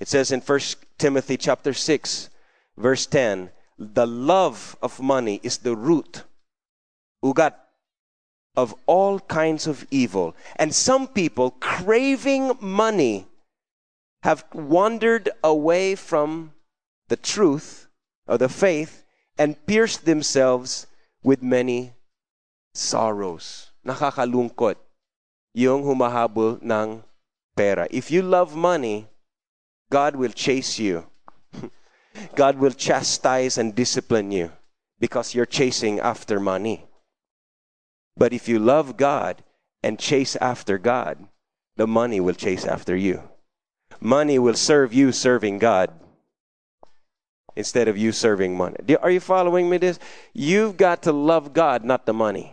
It 0.01 0.09
says 0.09 0.33
in 0.33 0.41
1 0.41 0.61
Timothy 0.99 1.37
chapter 1.37 1.73
6, 1.73 2.29
verse 2.77 3.07
10, 3.07 3.51
the 3.79 4.07
love 4.07 4.77
of 4.83 5.01
money 5.01 5.41
is 5.43 5.59
the 5.59 5.77
root, 5.77 6.25
ugat, 7.25 7.55
of 8.57 8.75
all 8.87 9.19
kinds 9.21 9.67
of 9.67 9.87
evil. 9.91 10.35
And 10.57 10.75
some 10.75 11.09
people 11.09 11.51
craving 11.59 12.53
money 12.61 13.27
have 14.23 14.45
wandered 14.55 15.31
away 15.43 15.95
from 15.95 16.53
the 17.09 17.17
truth 17.17 17.89
or 18.27 18.39
the 18.39 18.49
faith 18.49 19.05
and 19.37 19.67
pierced 19.67 20.05
themselves 20.05 20.87
with 21.23 21.43
many 21.43 21.93
sorrows. 22.75 23.71
Nakakalungkot 23.85 24.77
yung 25.53 25.83
humahabol 25.83 26.63
ng 26.63 27.03
pera. 27.57 27.87
If 27.91 28.11
you 28.11 28.23
love 28.23 28.55
money, 28.55 29.07
God 29.91 30.17
will 30.17 30.33
chase 30.33 30.79
you. 30.79 31.07
God 32.35 32.59
will 32.59 32.73
chastise 32.73 33.59
and 33.59 33.75
discipline 33.75 34.31
you 34.31 34.53
because 34.99 35.35
you're 35.35 35.47
chasing 35.47 36.01
after 36.01 36.41
money. 36.41 36.87
But 38.17 38.33
if 38.33 38.49
you 38.49 38.59
love 38.59 38.97
God 38.97 39.43
and 39.83 39.99
chase 39.99 40.37
after 40.37 40.79
God, 40.79 41.27
the 41.77 41.87
money 41.87 42.21
will 42.21 42.35
chase 42.35 42.65
after 42.65 42.97
you. 42.97 43.23
Money 44.01 44.39
will 44.39 44.55
serve 44.55 44.95
you 44.95 45.13
serving 45.13 45.59
God 45.59 45.91
instead 47.57 47.89
of 47.89 47.97
you 47.97 48.13
serving 48.13 48.57
money. 48.57 48.77
Are 49.01 49.11
you 49.11 49.21
following 49.21 49.69
me 49.69 49.79
this? 49.79 49.99
You've 50.33 50.77
got 50.77 51.03
to 51.03 51.13
love 51.13 51.53
God, 51.53 51.85
not 51.85 52.07
the 52.07 52.13
money. 52.13 52.53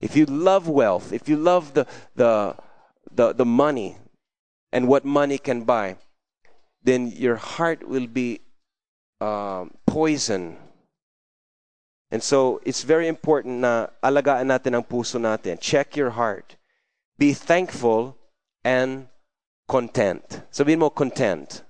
If 0.00 0.16
you 0.16 0.26
love 0.26 0.68
wealth, 0.68 1.12
if 1.12 1.28
you 1.28 1.36
love 1.36 1.74
the, 1.74 1.86
the, 2.14 2.54
the, 3.10 3.32
the 3.32 3.44
money 3.44 3.96
and 4.72 4.86
what 4.86 5.04
money 5.04 5.38
can 5.38 5.64
buy, 5.64 5.96
then 6.82 7.12
your 7.14 7.36
heart 7.36 7.86
will 7.86 8.06
be 8.06 8.40
uh, 9.20 9.66
poison. 9.86 10.56
And 12.10 12.22
so 12.22 12.60
it's 12.64 12.82
very 12.82 13.08
important 13.08 13.60
na 13.60 13.88
alagaan 14.02 14.48
natin 14.48 14.74
ang 14.74 14.84
puso 14.84 15.20
natin. 15.20 15.60
Check 15.60 15.96
your 15.96 16.10
heart. 16.10 16.56
Be 17.18 17.34
thankful 17.34 18.16
and 18.64 19.08
content. 19.68 20.40
Sabihin 20.50 20.78
mo, 20.78 20.88
content. 20.90 21.62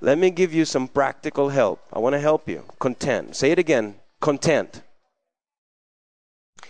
Let 0.00 0.18
me 0.18 0.28
give 0.28 0.52
you 0.52 0.66
some 0.66 0.88
practical 0.88 1.48
help. 1.48 1.80
I 1.92 1.98
want 1.98 2.12
to 2.12 2.20
help 2.20 2.48
you. 2.48 2.64
Content. 2.78 3.34
Say 3.34 3.50
it 3.50 3.58
again. 3.58 3.96
Content. 4.20 4.82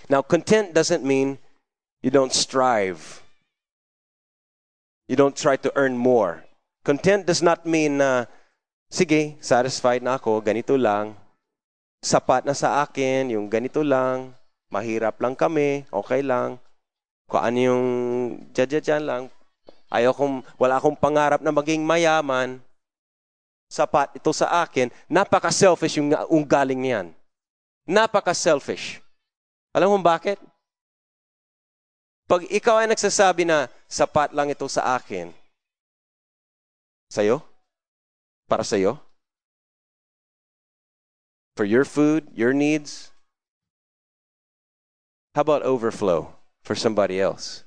Now, 0.09 0.23
content 0.23 0.75
doesn't 0.75 1.03
mean 1.03 1.39
you 2.03 2.11
don't 2.11 2.33
strive. 2.33 3.23
You 5.09 5.17
don't 5.17 5.35
try 5.35 5.57
to 5.57 5.73
earn 5.75 5.99
more. 5.99 6.46
Content 6.87 7.27
does 7.27 7.43
not 7.43 7.67
mean 7.67 7.99
na, 7.99 8.31
sige, 8.87 9.35
satisfied 9.43 10.07
na 10.07 10.23
ako, 10.23 10.39
ganito 10.39 10.79
lang. 10.79 11.19
Sapat 11.99 12.47
na 12.47 12.55
sa 12.55 12.87
akin, 12.87 13.35
yung 13.35 13.51
ganito 13.51 13.83
lang. 13.83 14.31
Mahirap 14.71 15.19
lang 15.19 15.35
kami, 15.35 15.83
okay 15.91 16.23
lang. 16.23 16.63
Kung 17.27 17.43
ano 17.43 17.59
yung 17.59 17.87
dyan 18.55 19.03
lang. 19.03 19.23
Ayaw 19.91 20.15
kong, 20.15 20.47
wala 20.63 20.79
akong 20.79 20.95
pangarap 20.95 21.43
na 21.43 21.51
maging 21.51 21.83
mayaman. 21.83 22.63
Sapat 23.67 24.23
ito 24.23 24.31
sa 24.31 24.63
akin. 24.63 24.87
Napaka-selfish 25.11 25.99
yung 25.99 26.15
unggaling 26.31 26.79
niyan. 26.79 27.07
Napaka-selfish. 27.83 29.03
Alam 29.75 29.91
mo 29.91 29.99
bakit? 29.99 30.39
Pag 32.31 32.47
ikaw 32.47 32.79
ay 32.79 32.95
nagsasabi 32.95 33.43
na 33.43 33.67
sapat 33.91 34.31
lang 34.31 34.55
ito 34.55 34.71
sa 34.71 34.95
akin, 34.95 35.35
Sa'yo? 37.11 37.43
Para 38.49 38.65
sa'yo? 38.65 39.01
For 41.57 41.65
your 41.65 41.85
food, 41.85 42.29
your 42.35 42.53
needs? 42.53 43.11
How 45.35 45.43
about 45.43 45.63
overflow 45.63 46.35
for 46.63 46.75
somebody 46.75 47.21
else? 47.21 47.65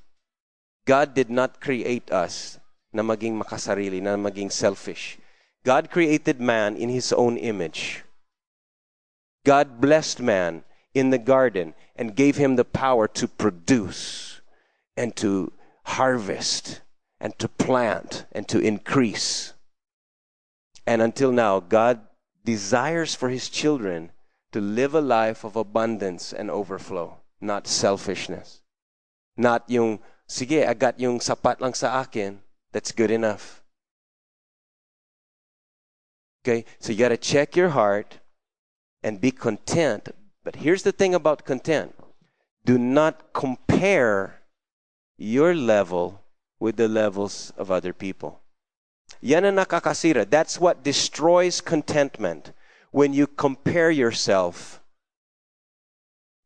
God 0.86 1.14
did 1.14 1.30
not 1.30 1.60
create 1.60 2.10
us 2.10 2.58
na 2.92 3.02
maging 3.02 3.38
makasarili, 3.38 4.02
na 4.02 4.16
maging 4.16 4.50
selfish. 4.50 5.18
God 5.64 5.90
created 5.90 6.40
man 6.40 6.76
in 6.76 6.88
his 6.88 7.12
own 7.12 7.36
image. 7.36 8.04
God 9.44 9.80
blessed 9.80 10.20
man 10.20 10.64
in 10.94 11.10
the 11.10 11.18
garden 11.18 11.74
and 11.96 12.16
gave 12.16 12.36
him 12.36 12.56
the 12.56 12.64
power 12.64 13.06
to 13.08 13.28
produce 13.28 14.40
and 14.96 15.14
to 15.16 15.52
harvest 15.84 16.80
and 17.20 17.38
to 17.38 17.48
plant 17.48 18.24
and 18.32 18.48
to 18.48 18.58
increase. 18.58 19.52
And 20.86 21.02
until 21.02 21.32
now, 21.32 21.60
God 21.60 22.00
desires 22.44 23.14
for 23.14 23.28
His 23.28 23.48
children 23.48 24.12
to 24.52 24.60
live 24.60 24.94
a 24.94 25.00
life 25.00 25.44
of 25.44 25.54
abundance 25.54 26.32
and 26.32 26.50
overflow, 26.50 27.18
not 27.40 27.66
selfishness. 27.66 28.62
Not 29.36 29.68
yung, 29.68 30.00
sige, 30.28 30.66
I 30.66 30.74
got 30.74 30.98
yung 30.98 31.20
sapat 31.20 31.60
lang 31.60 31.74
sa 31.74 32.00
akin, 32.00 32.40
that's 32.72 32.92
good 32.92 33.10
enough. 33.10 33.62
Okay, 36.42 36.64
so 36.78 36.90
you 36.90 36.98
got 36.98 37.10
to 37.10 37.18
check 37.18 37.54
your 37.54 37.70
heart 37.70 38.18
and 39.02 39.20
be 39.20 39.30
content. 39.30 40.08
But 40.42 40.56
here's 40.56 40.82
the 40.82 40.92
thing 40.92 41.14
about 41.14 41.44
content 41.44 41.94
do 42.64 42.78
not 42.78 43.32
compare 43.32 44.40
your 45.16 45.54
level 45.54 46.22
with 46.60 46.76
the 46.76 46.86
levels 46.86 47.52
of 47.56 47.70
other 47.70 47.92
people. 47.92 48.40
Yan 49.20 49.44
ang 49.44 49.56
nakakasira. 49.56 50.28
That's 50.28 50.60
what 50.60 50.84
destroys 50.84 51.60
contentment 51.60 52.52
when 52.92 53.12
you 53.12 53.26
compare 53.26 53.90
yourself 53.90 54.80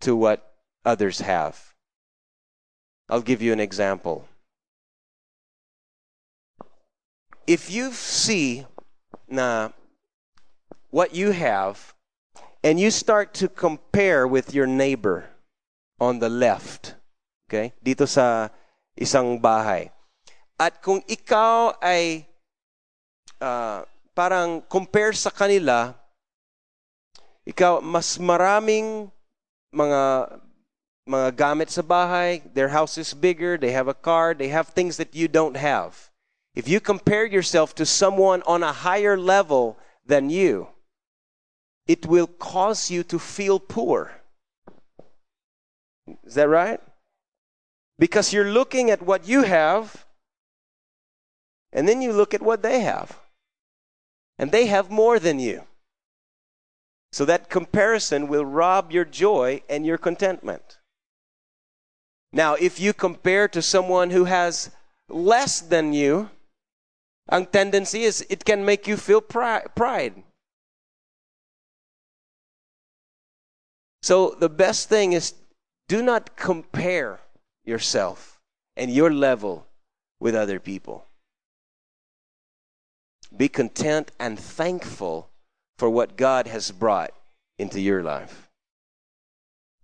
to 0.00 0.16
what 0.16 0.54
others 0.84 1.20
have. 1.20 1.74
I'll 3.10 3.20
give 3.20 3.42
you 3.42 3.52
an 3.52 3.60
example. 3.60 4.26
If 7.46 7.70
you 7.70 7.92
see 7.92 8.64
na 9.28 9.70
what 10.90 11.14
you 11.14 11.32
have 11.32 11.92
and 12.62 12.80
you 12.80 12.90
start 12.90 13.34
to 13.34 13.48
compare 13.48 14.26
with 14.26 14.54
your 14.54 14.66
neighbor 14.66 15.28
on 16.00 16.18
the 16.18 16.30
left, 16.30 16.94
okay? 17.48 17.74
Dito 17.84 18.08
sa 18.08 18.48
isang 18.96 19.40
bahay. 19.40 19.93
At 20.58 20.82
kung 20.82 21.02
ikaw 21.10 21.74
ay 21.82 22.26
uh, 23.42 23.82
parang 24.14 24.62
compare 24.70 25.12
sa 25.12 25.30
kanila, 25.30 25.94
ikaw 27.42 27.82
mas 27.82 28.16
maraming 28.16 29.10
mga 29.74 30.02
mga 31.04 31.36
gamit 31.36 31.68
sa 31.68 31.82
bahay, 31.82 32.40
their 32.54 32.72
house 32.72 32.96
is 32.96 33.12
bigger, 33.12 33.58
they 33.58 33.72
have 33.72 33.88
a 33.88 33.98
car, 33.98 34.32
they 34.32 34.48
have 34.48 34.72
things 34.72 34.96
that 34.96 35.12
you 35.12 35.28
don't 35.28 35.56
have. 35.56 36.08
If 36.54 36.68
you 36.68 36.80
compare 36.80 37.26
yourself 37.26 37.74
to 37.76 37.84
someone 37.84 38.40
on 38.46 38.62
a 38.62 38.72
higher 38.72 39.18
level 39.18 39.76
than 40.06 40.30
you, 40.30 40.68
it 41.86 42.06
will 42.06 42.26
cause 42.26 42.90
you 42.90 43.02
to 43.04 43.18
feel 43.18 43.60
poor. 43.60 44.22
Is 46.24 46.34
that 46.34 46.48
right? 46.48 46.80
Because 47.98 48.32
you're 48.32 48.50
looking 48.50 48.90
at 48.90 49.02
what 49.02 49.28
you 49.28 49.42
have 49.42 50.03
and 51.74 51.88
then 51.88 52.00
you 52.00 52.12
look 52.12 52.32
at 52.32 52.40
what 52.40 52.62
they 52.62 52.80
have. 52.80 53.18
And 54.38 54.52
they 54.52 54.66
have 54.66 54.90
more 54.90 55.18
than 55.18 55.38
you. 55.40 55.64
So 57.12 57.24
that 57.24 57.50
comparison 57.50 58.28
will 58.28 58.44
rob 58.44 58.92
your 58.92 59.04
joy 59.04 59.62
and 59.68 59.84
your 59.84 59.98
contentment. 59.98 60.78
Now, 62.32 62.54
if 62.54 62.80
you 62.80 62.92
compare 62.92 63.46
to 63.48 63.62
someone 63.62 64.10
who 64.10 64.24
has 64.24 64.70
less 65.08 65.60
than 65.60 65.92
you, 65.92 66.30
ang 67.30 67.46
tendency 67.46 68.02
is 68.02 68.26
it 68.28 68.44
can 68.44 68.64
make 68.64 68.86
you 68.86 68.96
feel 68.96 69.20
pride. 69.20 70.22
So 74.02 74.36
the 74.38 74.48
best 74.48 74.88
thing 74.88 75.12
is 75.12 75.34
do 75.88 76.02
not 76.02 76.36
compare 76.36 77.20
yourself 77.64 78.40
and 78.76 78.92
your 78.92 79.12
level 79.12 79.66
with 80.18 80.34
other 80.34 80.58
people. 80.58 81.06
Be 83.36 83.48
content 83.48 84.12
and 84.18 84.38
thankful 84.38 85.28
for 85.76 85.90
what 85.90 86.16
God 86.16 86.46
has 86.46 86.70
brought 86.70 87.10
into 87.58 87.80
your 87.80 88.02
life. 88.02 88.48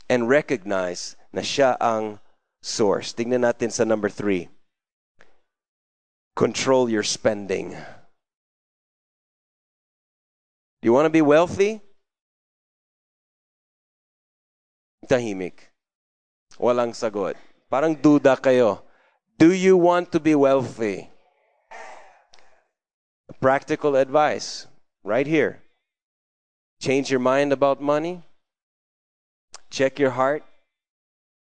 And 0.08 0.28
recognize 0.30 1.16
na 1.32 1.42
siya 1.42 1.76
ang 1.82 2.22
source. 2.62 3.12
Tingnan 3.12 3.42
natin 3.42 3.74
sa 3.74 3.82
number 3.82 4.08
three. 4.08 4.48
Control 6.38 6.88
your 6.88 7.02
spending. 7.02 7.74
Do 10.80 10.86
you 10.86 10.94
want 10.94 11.06
to 11.06 11.12
be 11.12 11.22
wealthy? 11.22 11.82
Tahimik. 15.10 15.74
Walang 16.54 16.94
sagot. 16.94 17.34
Parang 17.66 17.98
duda 17.98 18.38
kayo. 18.38 18.86
Do 19.36 19.50
you 19.50 19.76
want 19.76 20.14
to 20.14 20.20
be 20.22 20.38
wealthy? 20.38 21.09
Practical 23.40 23.96
advice 23.96 24.66
right 25.02 25.26
here. 25.26 25.60
Change 26.80 27.10
your 27.10 27.20
mind 27.20 27.52
about 27.52 27.80
money. 27.80 28.22
Check 29.70 29.98
your 29.98 30.10
heart. 30.10 30.42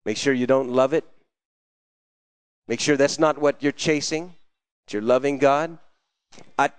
Make 0.06 0.17
sure 0.17 0.34
you 0.34 0.47
don't 0.47 0.69
love 0.69 0.93
it. 0.93 1.06
Make 2.67 2.80
sure 2.80 2.97
that's 2.97 3.19
not 3.19 3.38
what 3.38 3.62
you're 3.62 3.71
chasing. 3.71 4.36
That 4.86 4.93
you're 4.93 5.02
loving 5.02 5.38
God. 5.38 5.78
At, 6.58 6.76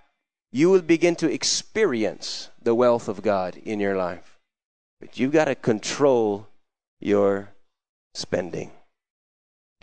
you 0.53 0.71
will 0.71 0.83
begin 0.83 1.17
to 1.17 1.31
experience 1.31 2.51
the 2.63 2.75
wealth 2.75 3.09
of 3.09 3.23
God 3.23 3.57
in 3.57 3.81
your 3.81 3.97
life. 3.97 4.39
But 5.01 5.19
you've 5.19 5.33
got 5.33 5.47
to 5.47 5.55
control 5.55 6.49
your 7.01 7.51
spending. 8.15 8.73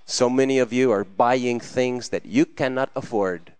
So 0.05 0.29
many 0.29 0.59
of 0.59 0.73
you 0.73 0.91
are 0.91 1.03
buying 1.03 1.59
things 1.59 2.09
that 2.09 2.25
you 2.25 2.45
cannot 2.45 2.91
afford. 2.95 3.53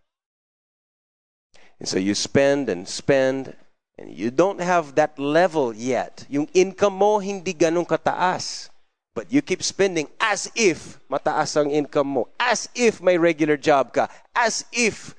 And 1.80 1.88
so 1.88 2.00
you 2.00 2.16
spend 2.16 2.70
and 2.70 2.88
spend 2.88 3.56
and 3.98 4.12
you 4.12 4.32
don't 4.32 4.60
have 4.60 4.96
that 4.96 5.20
level 5.20 5.76
yet. 5.76 6.26
Yung 6.30 6.48
income 6.54 7.00
mo 7.00 7.20
hindi 7.20 7.54
ganun 7.54 7.88
kataas. 7.88 8.70
But 9.16 9.32
you 9.32 9.40
keep 9.42 9.64
spending 9.64 10.12
as 10.20 10.52
if 10.60 11.00
mataas 11.08 11.56
ang 11.56 11.72
income 11.72 12.20
mo. 12.20 12.28
As 12.36 12.68
if 12.76 13.00
may 13.00 13.16
regular 13.16 13.56
job 13.56 13.96
ka. 13.96 14.12
As 14.36 14.68
if 14.76 15.16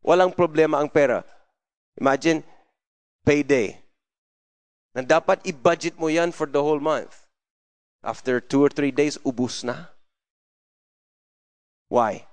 walang 0.00 0.32
problema 0.32 0.80
ang 0.80 0.88
pera. 0.88 1.24
Imagine, 2.00 2.40
payday. 3.28 3.76
Na 4.96 5.04
dapat 5.04 5.44
i-budget 5.44 6.00
mo 6.00 6.08
yan 6.08 6.32
for 6.32 6.48
the 6.48 6.60
whole 6.64 6.80
month. 6.80 7.28
After 8.00 8.40
two 8.40 8.64
or 8.64 8.72
three 8.72 8.92
days, 8.92 9.20
ubus 9.24 9.60
na. 9.60 9.92
Why? 11.92 12.24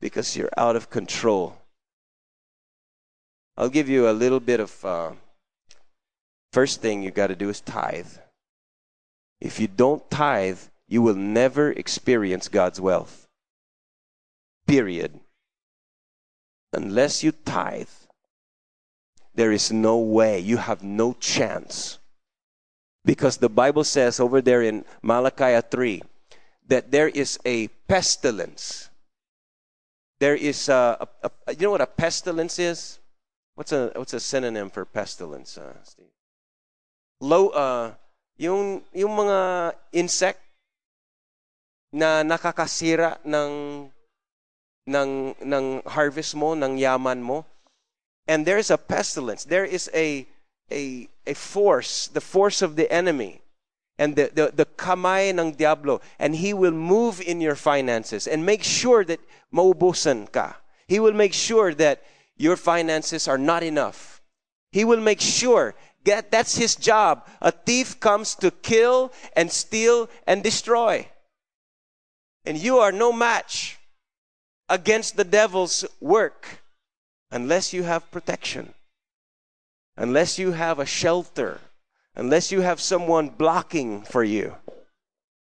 Because 0.00 0.36
you're 0.36 0.52
out 0.56 0.76
of 0.76 0.88
control. 0.88 1.63
I'll 3.56 3.68
give 3.68 3.88
you 3.88 4.08
a 4.08 4.12
little 4.12 4.40
bit 4.40 4.60
of. 4.60 4.84
Uh, 4.84 5.12
first 6.52 6.80
thing 6.80 7.02
you 7.02 7.10
got 7.10 7.28
to 7.28 7.36
do 7.36 7.48
is 7.48 7.60
tithe. 7.60 8.18
If 9.40 9.60
you 9.60 9.68
don't 9.68 10.08
tithe, 10.10 10.58
you 10.88 11.02
will 11.02 11.14
never 11.14 11.70
experience 11.72 12.48
God's 12.48 12.80
wealth. 12.80 13.28
Period. 14.66 15.20
Unless 16.72 17.22
you 17.22 17.32
tithe, 17.32 17.88
there 19.34 19.52
is 19.52 19.70
no 19.72 19.98
way, 19.98 20.40
you 20.40 20.56
have 20.56 20.82
no 20.82 21.12
chance. 21.14 21.98
Because 23.04 23.36
the 23.36 23.48
Bible 23.48 23.84
says 23.84 24.18
over 24.18 24.40
there 24.40 24.62
in 24.62 24.84
Malachi 25.02 25.60
3 25.60 26.02
that 26.68 26.90
there 26.90 27.08
is 27.08 27.38
a 27.44 27.68
pestilence. 27.86 28.88
There 30.18 30.34
is 30.34 30.68
a, 30.68 31.06
a, 31.22 31.30
a 31.46 31.54
you 31.54 31.66
know 31.66 31.72
what 31.72 31.80
a 31.80 31.86
pestilence 31.86 32.58
is? 32.58 32.98
What's 33.54 33.72
a 33.72 33.92
what's 33.94 34.12
a 34.12 34.20
synonym 34.20 34.70
for 34.70 34.84
pestilence, 34.84 35.58
uh, 35.58 35.74
Steve? 35.84 36.10
Low 37.20 37.48
uh 37.48 37.94
yung 38.36 38.82
yung 38.92 39.14
mga 39.14 39.72
insect 39.92 40.40
na 41.94 42.26
nakakasira 42.26 43.22
ng 43.22 43.86
ng 44.90 45.10
ng 45.38 45.64
harvest 45.86 46.34
mo, 46.34 46.54
ng 46.54 46.76
yaman 46.78 47.22
mo. 47.22 47.46
And 48.26 48.44
there's 48.44 48.70
a 48.70 48.78
pestilence. 48.78 49.44
There 49.44 49.64
is 49.64 49.88
a 49.94 50.26
a 50.72 51.08
a 51.26 51.34
force, 51.34 52.08
the 52.08 52.20
force 52.20 52.60
of 52.62 52.74
the 52.76 52.90
enemy. 52.90 53.40
And 53.96 54.16
the, 54.16 54.28
the, 54.34 54.50
the 54.50 54.66
kamay 54.66 55.30
ng 55.30 55.52
diablo. 55.54 56.00
And 56.18 56.34
he 56.34 56.52
will 56.52 56.74
move 56.74 57.20
in 57.20 57.40
your 57.40 57.54
finances 57.54 58.26
and 58.26 58.44
make 58.44 58.64
sure 58.64 59.04
that 59.04 59.20
maubusan 59.54 60.32
ka. 60.32 60.56
He 60.88 60.98
will 60.98 61.12
make 61.12 61.32
sure 61.32 61.72
that 61.74 62.02
your 62.36 62.56
finances 62.56 63.28
are 63.28 63.38
not 63.38 63.62
enough. 63.62 64.22
He 64.72 64.84
will 64.84 65.00
make 65.00 65.20
sure 65.20 65.74
that 66.04 66.30
that's 66.30 66.56
his 66.56 66.76
job. 66.76 67.26
A 67.40 67.50
thief 67.50 68.00
comes 68.00 68.34
to 68.36 68.50
kill 68.50 69.12
and 69.36 69.50
steal 69.50 70.08
and 70.26 70.42
destroy. 70.42 71.08
And 72.44 72.58
you 72.58 72.78
are 72.78 72.92
no 72.92 73.12
match 73.12 73.78
against 74.68 75.16
the 75.16 75.24
devil's 75.24 75.84
work 76.00 76.60
unless 77.30 77.72
you 77.72 77.82
have 77.84 78.10
protection, 78.10 78.74
unless 79.96 80.38
you 80.38 80.52
have 80.52 80.78
a 80.78 80.86
shelter, 80.86 81.60
unless 82.14 82.52
you 82.52 82.60
have 82.60 82.80
someone 82.80 83.28
blocking 83.28 84.02
for 84.02 84.24
you. 84.24 84.54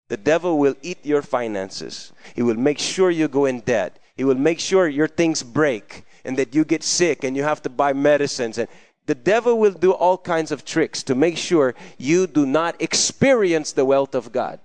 The 0.07 0.17
devil 0.17 0.57
will 0.59 0.75
eat 0.81 1.03
your 1.03 1.21
finances. 1.21 2.13
He 2.35 2.43
will 2.43 2.55
make 2.55 2.79
sure 2.79 3.09
you 3.09 3.27
go 3.27 3.45
in 3.45 3.61
debt. 3.61 3.97
He 4.15 4.23
will 4.23 4.35
make 4.35 4.59
sure 4.59 4.87
your 4.87 5.07
things 5.07 5.41
break 5.43 6.05
and 6.25 6.37
that 6.37 6.53
you 6.53 6.65
get 6.65 6.83
sick 6.83 7.23
and 7.23 7.37
you 7.37 7.43
have 7.43 7.61
to 7.61 7.69
buy 7.69 7.93
medicines. 7.93 8.57
And 8.57 8.67
the 9.05 9.15
devil 9.15 9.59
will 9.59 9.73
do 9.73 9.91
all 9.91 10.17
kinds 10.17 10.51
of 10.51 10.65
tricks 10.65 11.03
to 11.03 11.15
make 11.15 11.37
sure 11.37 11.75
you 11.97 12.27
do 12.27 12.45
not 12.45 12.81
experience 12.81 13.71
the 13.71 13.85
wealth 13.85 14.15
of 14.15 14.31
God. 14.31 14.59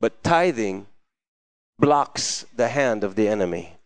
But 0.00 0.22
tithing 0.24 0.86
blocks 1.78 2.46
the 2.56 2.68
hand 2.68 3.04
of 3.04 3.14
the 3.14 3.28
enemy 3.28 3.76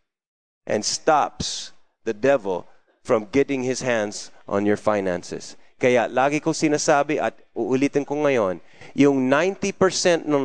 and 0.66 0.84
stops 0.84 1.72
the 2.04 2.14
devil 2.14 2.66
from 3.02 3.28
getting 3.30 3.62
his 3.62 3.82
hands 3.82 4.30
on 4.48 4.66
your 4.66 4.76
finances. 4.76 5.56
Kaya 5.76 6.08
lagi 6.08 6.40
ko 6.40 6.56
sinasabi 6.56 7.20
at 7.20 7.36
uulitin 7.52 8.06
ko 8.06 8.24
ngayon, 8.24 8.64
yung 8.96 9.28
90% 9.28 10.24
ng, 10.24 10.44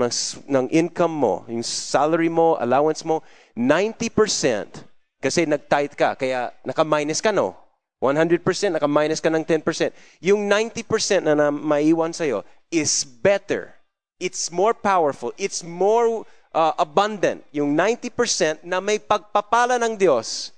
ng 0.52 0.66
income 0.68 1.16
mo, 1.16 1.48
yung 1.48 1.64
salary 1.64 2.28
mo, 2.28 2.60
allowance 2.60 3.08
mo, 3.08 3.24
90% 3.56 4.91
kasi 5.22 5.46
nag-tithe 5.46 5.94
ka, 5.94 6.18
kaya 6.18 6.50
naka-minus 6.66 7.22
ka 7.22 7.30
no? 7.30 7.54
100% 8.02 8.42
naka-minus 8.74 9.22
ka 9.22 9.30
ng 9.30 9.46
10%. 9.46 9.94
Yung 10.26 10.50
90% 10.50 11.22
na, 11.22 11.38
na 11.38 11.48
maiwan 11.54 12.10
sa'yo 12.10 12.42
is 12.74 13.06
better. 13.06 13.78
It's 14.18 14.50
more 14.50 14.74
powerful. 14.74 15.30
It's 15.38 15.62
more 15.62 16.26
uh, 16.50 16.74
abundant. 16.82 17.46
Yung 17.54 17.78
90% 17.78 18.66
na 18.66 18.82
may 18.82 18.98
pagpapala 18.98 19.78
ng 19.78 20.02
Diyos, 20.02 20.50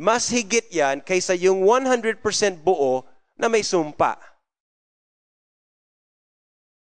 mas 0.00 0.32
higit 0.32 0.72
yan 0.72 1.04
kaysa 1.04 1.36
yung 1.36 1.60
100% 1.68 2.24
buo 2.64 3.04
na 3.36 3.52
may 3.52 3.60
sumpa. 3.60 4.16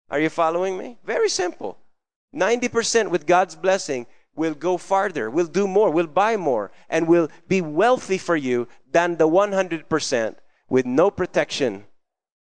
Are 0.06 0.22
you 0.22 0.30
following 0.30 0.78
me? 0.78 0.94
Very 1.02 1.28
simple. 1.32 1.74
90% 2.30 3.10
with 3.10 3.26
God's 3.26 3.58
blessing 3.58 4.06
will 4.34 4.54
go 4.54 4.76
farther, 4.76 5.30
will 5.30 5.46
do 5.46 5.66
more, 5.66 5.90
will 5.90 6.06
buy 6.06 6.36
more, 6.36 6.70
and 6.88 7.06
will 7.06 7.28
be 7.48 7.60
wealthy 7.60 8.18
for 8.18 8.36
you 8.36 8.66
than 8.90 9.16
the 9.16 9.28
100% 9.28 10.36
with 10.68 10.86
no 10.86 11.10
protection 11.10 11.84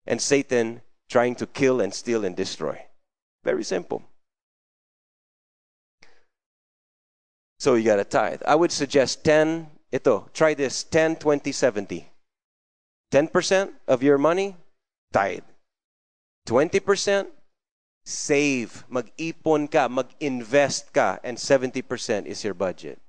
and 0.07 0.21
Satan 0.21 0.81
trying 1.09 1.35
to 1.35 1.45
kill 1.45 1.81
and 1.81 1.93
steal 1.93 2.23
and 2.25 2.35
destroy. 2.35 2.81
Very 3.43 3.63
simple. 3.63 4.03
So 7.59 7.75
you 7.75 7.83
got 7.83 7.99
a 7.99 8.03
tithe. 8.03 8.41
I 8.45 8.55
would 8.55 8.71
suggest 8.71 9.23
10, 9.23 9.67
ito, 9.91 10.29
try 10.33 10.53
this 10.53 10.83
10, 10.83 11.17
20, 11.17 11.51
70. 11.51 12.09
10% 13.11 13.71
of 13.87 14.03
your 14.03 14.17
money, 14.17 14.55
tithe. 15.13 15.43
20%, 16.47 17.27
save. 18.05 18.85
Mag-ipon 18.87 19.67
ka, 19.69 19.89
mag-invest 19.89 20.93
ka, 20.93 21.19
and 21.23 21.37
70% 21.37 22.25
is 22.25 22.43
your 22.43 22.53
budget. 22.53 23.01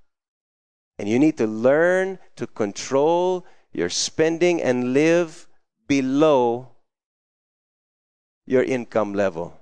And 0.99 1.09
you 1.09 1.19
need 1.19 1.37
to 1.37 1.47
learn 1.47 2.19
to 2.37 2.47
control 2.47 3.45
your 3.73 3.91
spending 3.91 4.63
and 4.63 4.95
live 4.95 5.47
below 5.87 6.73
your 8.47 8.63
income 8.63 9.13
level. 9.13 9.61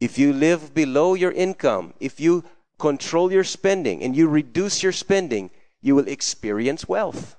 If 0.00 0.16
you 0.16 0.32
live 0.32 0.72
below 0.74 1.14
your 1.14 1.32
income, 1.32 1.94
if 1.98 2.20
you 2.20 2.44
control 2.78 3.32
your 3.32 3.42
spending 3.42 4.02
and 4.04 4.14
you 4.14 4.28
reduce 4.28 4.82
your 4.82 4.92
spending, 4.92 5.50
you 5.80 5.96
will 5.96 6.06
experience 6.06 6.88
wealth. 6.88 7.34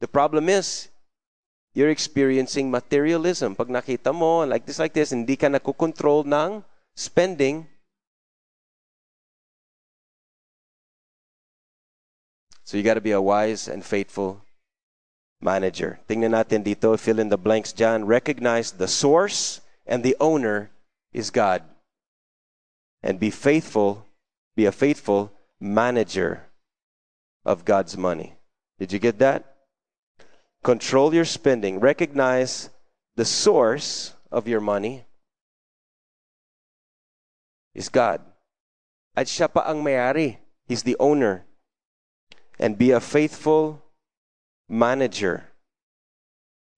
The 0.00 0.08
problem 0.08 0.48
is, 0.48 0.88
you're 1.76 1.92
experiencing 1.92 2.72
materialism. 2.72 3.52
Pag 3.52 3.68
nakita 3.68 4.08
mo, 4.08 4.48
like 4.48 4.64
this, 4.64 4.80
like 4.80 4.96
this, 4.96 5.12
hindi 5.12 5.36
ka 5.36 5.52
nakukontrol 5.52 6.24
ng 6.24 6.64
spending, 6.96 7.68
So 12.66 12.76
you 12.76 12.82
got 12.82 12.94
to 12.94 13.00
be 13.00 13.12
a 13.12 13.22
wise 13.22 13.68
and 13.68 13.84
faithful 13.84 14.42
manager. 15.40 16.00
Tingnan 16.10 16.34
natin 16.34 16.66
dito, 16.66 16.98
fill 16.98 17.22
in 17.22 17.30
the 17.30 17.38
blanks 17.38 17.72
John. 17.72 18.10
Recognize 18.10 18.72
the 18.72 18.90
source 18.90 19.62
and 19.86 20.02
the 20.02 20.16
owner 20.18 20.74
is 21.12 21.30
God. 21.30 21.62
And 23.04 23.22
be 23.22 23.30
faithful, 23.30 24.10
be 24.56 24.66
a 24.66 24.74
faithful 24.74 25.30
manager 25.60 26.50
of 27.44 27.64
God's 27.64 27.96
money. 27.96 28.34
Did 28.80 28.90
you 28.92 28.98
get 28.98 29.22
that? 29.22 29.55
Control 30.66 31.14
your 31.14 31.24
spending. 31.24 31.78
Recognize 31.78 32.74
the 33.14 33.24
source 33.24 34.18
of 34.34 34.50
your 34.50 34.58
money 34.58 35.06
is 37.70 37.86
God. 37.86 38.18
At 39.14 39.30
siya 39.30 39.46
pa 39.46 39.62
ang 39.62 39.86
mayari. 39.86 40.42
He's 40.66 40.82
the 40.82 40.98
owner. 40.98 41.46
and 42.58 42.78
be 42.78 42.90
a 42.90 43.00
faithful 43.00 43.82
manager. 44.68 45.52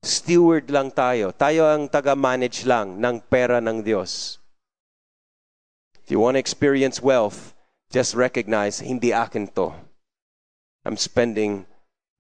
Steward 0.03 0.70
lang 0.70 0.91
tayo. 0.91 1.34
Tayo 1.34 1.66
ang 1.66 1.91
taga-manage 1.91 2.66
lang 2.66 2.99
ng 2.99 3.18
pera 3.26 3.59
ng 3.59 3.82
Diyos. 3.82 4.39
If 6.03 6.11
you 6.14 6.20
want 6.22 6.34
to 6.36 6.43
experience 6.43 7.03
wealth, 7.03 7.55
just 7.91 8.14
recognize, 8.14 8.80
hindi 8.80 9.12
akin 9.12 9.51
to. 9.59 9.74
I'm 10.86 10.97
spending 10.97 11.66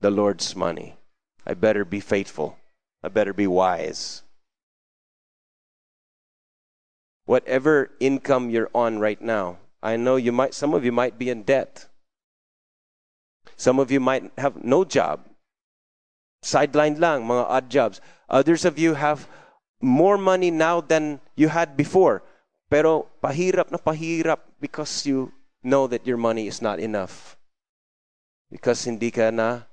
the 0.02 0.10
Lord's 0.10 0.54
money. 0.54 0.97
I 1.48 1.54
better 1.54 1.84
be 1.86 2.00
faithful. 2.00 2.58
I 3.02 3.08
better 3.08 3.32
be 3.32 3.46
wise. 3.46 4.22
Whatever 7.24 7.90
income 8.00 8.50
you're 8.50 8.70
on 8.74 8.98
right 9.00 9.20
now, 9.20 9.56
I 9.82 9.96
know 9.96 10.16
you 10.16 10.30
might 10.30 10.52
some 10.52 10.74
of 10.74 10.84
you 10.84 10.92
might 10.92 11.18
be 11.18 11.30
in 11.30 11.44
debt. 11.44 11.88
Some 13.56 13.78
of 13.78 13.90
you 13.90 13.98
might 13.98 14.30
have 14.36 14.62
no 14.62 14.84
job. 14.84 15.24
Sidelined 16.44 17.00
lang, 17.00 17.24
mga 17.24 17.44
odd 17.48 17.70
jobs. 17.70 18.00
Others 18.28 18.64
of 18.64 18.78
you 18.78 18.94
have 18.94 19.26
more 19.80 20.18
money 20.18 20.50
now 20.50 20.80
than 20.80 21.20
you 21.34 21.48
had 21.48 21.76
before. 21.76 22.22
Pero 22.68 23.08
pahirap 23.24 23.72
na 23.72 23.78
pahirap 23.78 24.40
because 24.60 25.06
you 25.06 25.32
know 25.64 25.86
that 25.86 26.06
your 26.06 26.20
money 26.20 26.46
is 26.46 26.60
not 26.60 26.78
enough. 26.78 27.36
Because 28.52 28.84
hindi 28.84 29.10
ka 29.10 29.30
na, 29.30 29.64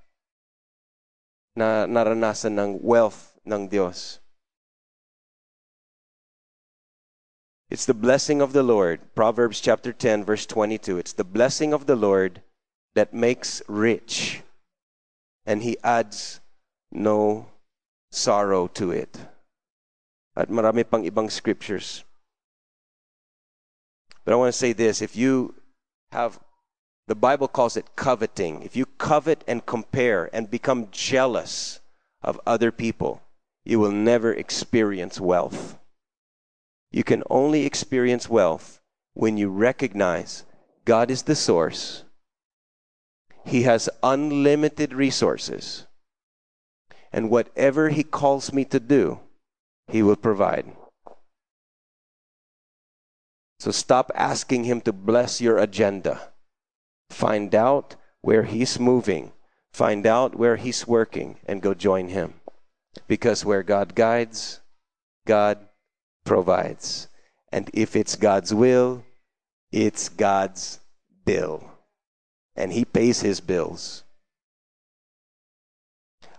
na 1.55 1.87
naranasan 1.87 2.59
ng 2.59 2.79
wealth 2.83 3.33
ng 3.47 3.67
Diyos. 3.71 4.19
It's 7.69 7.85
the 7.85 7.97
blessing 7.97 8.41
of 8.41 8.53
the 8.53 8.63
Lord. 8.63 9.01
Proverbs 9.15 9.59
chapter 9.59 9.91
10, 9.91 10.23
verse 10.23 10.45
22. 10.45 10.99
It's 10.99 11.13
the 11.13 11.23
blessing 11.23 11.73
of 11.73 11.87
the 11.87 11.95
Lord 11.95 12.41
that 12.93 13.13
makes 13.13 13.61
rich, 13.67 14.43
and 15.45 15.63
he 15.63 15.77
adds 15.83 16.39
no 16.91 17.47
sorrow 18.11 18.67
to 18.67 18.91
it. 18.91 19.17
At 20.35 20.49
marami 20.49 20.83
pang 20.89 21.03
ibang 21.09 21.31
scriptures. 21.31 22.03
But 24.23 24.33
I 24.33 24.37
want 24.37 24.53
to 24.53 24.57
say 24.57 24.73
this 24.73 25.01
if 25.01 25.15
you 25.15 25.55
have, 26.11 26.39
the 27.07 27.15
Bible 27.15 27.47
calls 27.47 27.77
it 27.77 27.95
coveting. 27.95 28.63
If 28.63 28.75
you 28.75 28.85
covet 28.97 29.43
and 29.47 29.65
compare 29.65 30.29
and 30.33 30.49
become 30.49 30.89
jealous 30.91 31.79
of 32.21 32.39
other 32.45 32.71
people, 32.71 33.21
you 33.63 33.79
will 33.79 33.91
never 33.91 34.33
experience 34.33 35.19
wealth. 35.19 35.77
You 36.91 37.03
can 37.03 37.23
only 37.29 37.65
experience 37.65 38.29
wealth 38.29 38.81
when 39.13 39.37
you 39.37 39.49
recognize 39.49 40.43
God 40.83 41.09
is 41.09 41.23
the 41.23 41.35
source, 41.35 42.03
He 43.45 43.63
has 43.63 43.89
unlimited 44.03 44.93
resources, 44.93 45.87
and 47.11 47.29
whatever 47.29 47.89
He 47.89 48.03
calls 48.03 48.53
me 48.53 48.65
to 48.65 48.79
do, 48.79 49.19
He 49.87 50.03
will 50.03 50.15
provide. 50.15 50.75
So 53.59 53.71
stop 53.71 54.11
asking 54.13 54.65
Him 54.65 54.81
to 54.81 54.93
bless 54.93 55.41
your 55.41 55.57
agenda. 55.57 56.33
Find 57.09 57.53
out 57.53 57.95
where 58.21 58.43
He's 58.43 58.79
moving, 58.79 59.31
find 59.71 60.05
out 60.05 60.35
where 60.35 60.55
He's 60.55 60.87
working, 60.87 61.37
and 61.45 61.61
go 61.61 61.73
join 61.73 62.09
Him. 62.09 62.35
Because 63.07 63.45
where 63.45 63.63
God 63.63 63.95
guides, 63.95 64.61
God 65.25 65.59
provides. 66.23 67.07
And 67.51 67.69
if 67.73 67.95
it's 67.95 68.15
God's 68.15 68.53
will, 68.53 69.03
it's 69.71 70.09
God's 70.09 70.79
bill. 71.25 71.71
And 72.55 72.71
He 72.71 72.85
pays 72.85 73.21
His 73.21 73.41
bills. 73.41 74.03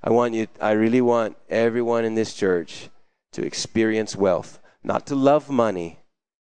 I 0.02 0.10
want 0.10 0.34
you, 0.34 0.46
I 0.60 0.72
really 0.72 1.00
want 1.00 1.36
everyone 1.48 2.04
in 2.04 2.14
this 2.14 2.34
church 2.34 2.90
to 3.32 3.44
experience 3.44 4.16
wealth, 4.16 4.60
not 4.82 5.06
to 5.06 5.14
love 5.14 5.50
money, 5.50 5.98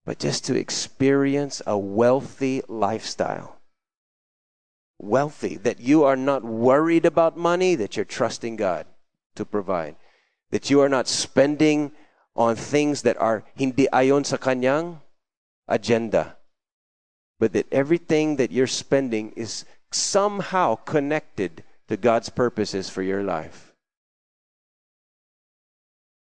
but 0.05 0.19
just 0.19 0.45
to 0.45 0.55
experience 0.55 1.61
a 1.67 1.77
wealthy 1.77 2.61
lifestyle. 2.67 3.60
Wealthy, 5.03 5.57
that 5.57 5.79
you 5.79 6.03
are 6.03 6.15
not 6.15 6.43
worried 6.43 7.05
about 7.07 7.35
money, 7.35 7.73
that 7.73 7.95
you're 7.95 8.05
trusting 8.05 8.55
God 8.55 8.85
to 9.33 9.43
provide, 9.43 9.95
that 10.51 10.69
you 10.69 10.79
are 10.81 10.89
not 10.89 11.07
spending 11.07 11.91
on 12.35 12.55
things 12.55 13.01
that 13.01 13.19
are 13.19 13.43
hindi 13.55 13.87
ayon 13.91 14.23
sa 14.23 14.37
kanyang 14.37 15.01
agenda. 15.67 16.37
But 17.39 17.53
that 17.53 17.65
everything 17.71 18.35
that 18.35 18.51
you're 18.51 18.67
spending 18.67 19.31
is 19.35 19.65
somehow 19.91 20.75
connected 20.75 21.63
to 21.87 21.97
God's 21.97 22.29
purposes 22.29 22.87
for 22.87 23.01
your 23.01 23.23
life. 23.23 23.73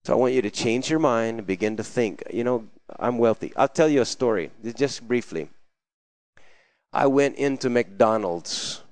So 0.05 0.13
I 0.13 0.17
want 0.17 0.35
you 0.35 0.43
to 0.43 0.51
change 0.51 0.91
your 0.91 0.99
mind 0.99 1.39
and 1.39 1.47
begin 1.47 1.77
to 1.79 1.85
think, 1.85 2.23
you 2.33 2.43
know, 2.43 2.67
I'm 2.99 3.19
wealthy. 3.19 3.53
I'll 3.57 3.69
tell 3.69 3.89
you 3.89 4.01
a 4.01 4.05
story, 4.05 4.51
just 4.75 5.07
briefly. 5.07 5.51
I 6.93 7.07
went 7.07 7.37
into 7.37 7.69
McDonald's 7.71 8.83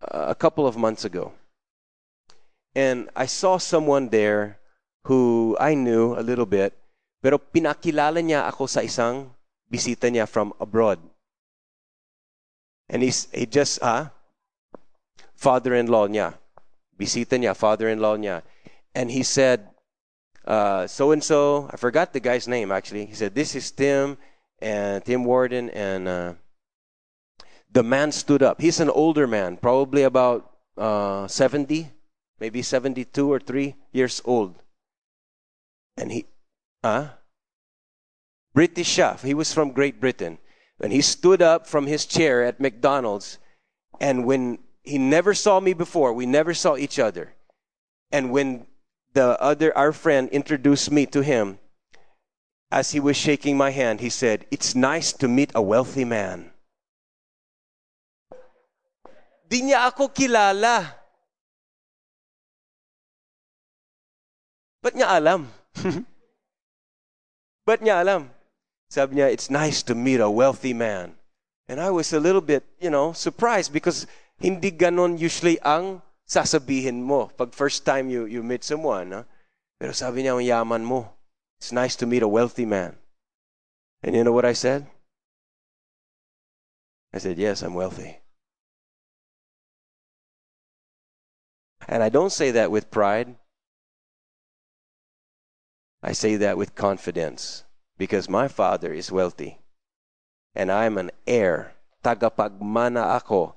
a 0.00 0.34
couple 0.34 0.66
of 0.66 0.76
months 0.76 1.04
ago. 1.04 1.32
And 2.74 3.08
I 3.14 3.26
saw 3.26 3.58
someone 3.58 4.08
there 4.08 4.58
who 5.04 5.56
I 5.60 5.74
knew 5.74 6.18
a 6.18 6.22
little 6.22 6.46
bit, 6.46 6.74
pero 7.22 7.38
pinakilala 7.38 8.18
niya 8.18 8.48
ako 8.50 8.66
sa 8.66 8.80
isang 8.80 9.30
bisita 9.70 10.10
niya 10.10 10.28
from 10.28 10.52
abroad. 10.60 10.98
And 12.88 13.02
he's, 13.02 13.28
he 13.32 13.46
just, 13.46 13.78
ah, 13.80 14.10
father-in-law 15.36 16.08
niya. 16.08 16.34
Bisita 16.98 17.38
niya, 17.38 17.56
father-in-law 17.56 18.16
niya. 18.16 18.42
And 18.94 19.10
he 19.10 19.22
said, 19.22 19.70
uh, 20.46 20.86
so 20.86 21.12
and 21.12 21.24
so, 21.24 21.70
I 21.72 21.76
forgot 21.76 22.12
the 22.12 22.20
guy's 22.20 22.46
name 22.46 22.70
actually. 22.72 23.06
He 23.06 23.14
said, 23.14 23.34
This 23.34 23.54
is 23.54 23.70
Tim 23.70 24.18
and 24.64 25.04
Tim 25.04 25.24
Warden. 25.24 25.68
And 25.70 26.08
uh, 26.08 26.34
the 27.70 27.82
man 27.82 28.10
stood 28.10 28.42
up. 28.42 28.60
He's 28.60 28.80
an 28.80 28.90
older 28.90 29.26
man, 29.26 29.58
probably 29.58 30.02
about 30.02 30.50
uh, 30.76 31.28
70, 31.28 31.90
maybe 32.40 32.62
72 32.62 33.30
or 33.30 33.38
3 33.38 33.76
years 33.92 34.22
old. 34.24 34.56
And 35.96 36.10
he, 36.10 36.24
huh? 36.82 37.08
British 38.54 38.88
chef. 38.88 39.22
He 39.22 39.34
was 39.34 39.52
from 39.52 39.72
Great 39.72 40.00
Britain. 40.00 40.38
And 40.80 40.92
he 40.92 41.02
stood 41.02 41.42
up 41.42 41.66
from 41.66 41.86
his 41.86 42.06
chair 42.06 42.42
at 42.42 42.58
McDonald's. 42.58 43.38
And 44.00 44.24
when 44.24 44.58
he 44.82 44.98
never 44.98 45.34
saw 45.34 45.60
me 45.60 45.74
before, 45.74 46.12
we 46.12 46.26
never 46.26 46.54
saw 46.54 46.76
each 46.76 46.98
other. 46.98 47.34
And 48.10 48.30
when 48.30 48.66
the 49.12 49.40
other, 49.40 49.76
our 49.76 49.92
friend, 49.92 50.28
introduced 50.30 50.90
me 50.90 51.06
to 51.06 51.22
him, 51.22 51.58
as 52.74 52.90
he 52.90 52.98
was 52.98 53.14
shaking 53.14 53.56
my 53.56 53.70
hand, 53.70 54.02
he 54.02 54.10
said, 54.10 54.50
It's 54.50 54.74
nice 54.74 55.14
to 55.22 55.30
meet 55.30 55.54
a 55.54 55.62
wealthy 55.62 56.02
man. 56.02 56.50
Di 59.46 59.62
niya 59.62 59.86
ako 59.86 60.10
kilala. 60.10 60.82
Ba't 64.82 64.98
niya 64.98 65.06
alam? 65.06 65.46
Ba't 67.66 67.78
niya 67.78 68.02
alam? 68.02 68.26
Sabi 68.90 69.22
niya, 69.22 69.30
it's 69.30 69.48
nice 69.48 69.86
to 69.86 69.94
meet 69.94 70.18
a 70.18 70.28
wealthy 70.28 70.74
man. 70.74 71.14
And 71.70 71.78
I 71.78 71.94
was 71.94 72.12
a 72.12 72.18
little 72.18 72.42
bit, 72.42 72.66
you 72.82 72.90
know, 72.90 73.14
surprised 73.14 73.72
because 73.72 74.10
hindi 74.42 74.74
ganon 74.74 75.14
usually 75.14 75.62
ang 75.62 76.02
sasabihin 76.26 77.06
mo 77.06 77.30
pag 77.38 77.54
first 77.54 77.86
time 77.86 78.10
you, 78.10 78.26
you 78.26 78.42
meet 78.42 78.66
someone. 78.66 79.14
Huh? 79.14 79.24
Pero 79.78 79.94
sabi 79.94 80.26
niya, 80.26 80.34
ang 80.34 80.42
yaman 80.42 80.82
mo. 80.82 81.14
It's 81.58 81.72
nice 81.72 81.96
to 81.96 82.06
meet 82.06 82.22
a 82.22 82.28
wealthy 82.28 82.66
man. 82.66 82.96
And 84.02 84.14
you 84.14 84.24
know 84.24 84.32
what 84.32 84.44
I 84.44 84.52
said? 84.52 84.86
I 87.12 87.18
said, 87.18 87.38
yes, 87.38 87.62
I'm 87.62 87.74
wealthy. 87.74 88.18
And 91.88 92.02
I 92.02 92.08
don't 92.08 92.32
say 92.32 92.50
that 92.50 92.70
with 92.70 92.90
pride. 92.90 93.36
I 96.02 96.12
say 96.12 96.36
that 96.36 96.58
with 96.58 96.74
confidence 96.74 97.64
because 97.96 98.28
my 98.28 98.48
father 98.48 98.92
is 98.92 99.12
wealthy 99.12 99.58
and 100.54 100.70
I'm 100.70 100.98
an 100.98 101.10
heir. 101.26 101.74
Tagapagmana 102.02 103.16
ako. 103.16 103.54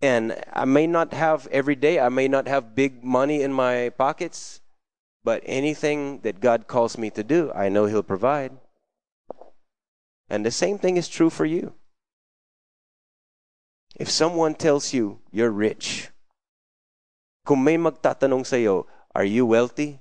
And 0.00 0.36
I 0.52 0.64
may 0.64 0.86
not 0.86 1.12
have 1.12 1.46
every 1.48 1.74
day, 1.74 2.00
I 2.00 2.08
may 2.08 2.28
not 2.28 2.48
have 2.48 2.74
big 2.74 3.04
money 3.04 3.42
in 3.42 3.52
my 3.52 3.90
pockets, 3.90 4.60
but 5.24 5.42
anything 5.46 6.20
that 6.20 6.40
God 6.40 6.68
calls 6.68 6.98
me 6.98 7.08
to 7.10 7.24
do, 7.24 7.50
I 7.54 7.68
know 7.68 7.86
He'll 7.86 8.02
provide. 8.04 8.52
And 10.28 10.44
the 10.44 10.50
same 10.50 10.78
thing 10.78 10.96
is 10.96 11.08
true 11.08 11.30
for 11.30 11.44
you. 11.44 11.72
If 13.96 14.10
someone 14.10 14.54
tells 14.54 14.92
you 14.92 15.20
you're 15.32 15.50
rich, 15.50 16.10
kung 17.46 17.64
may 17.64 17.76
magtatanong 17.76 18.44
sa'yo, 18.44 18.86
are 19.14 19.24
you 19.24 19.46
wealthy? 19.46 20.00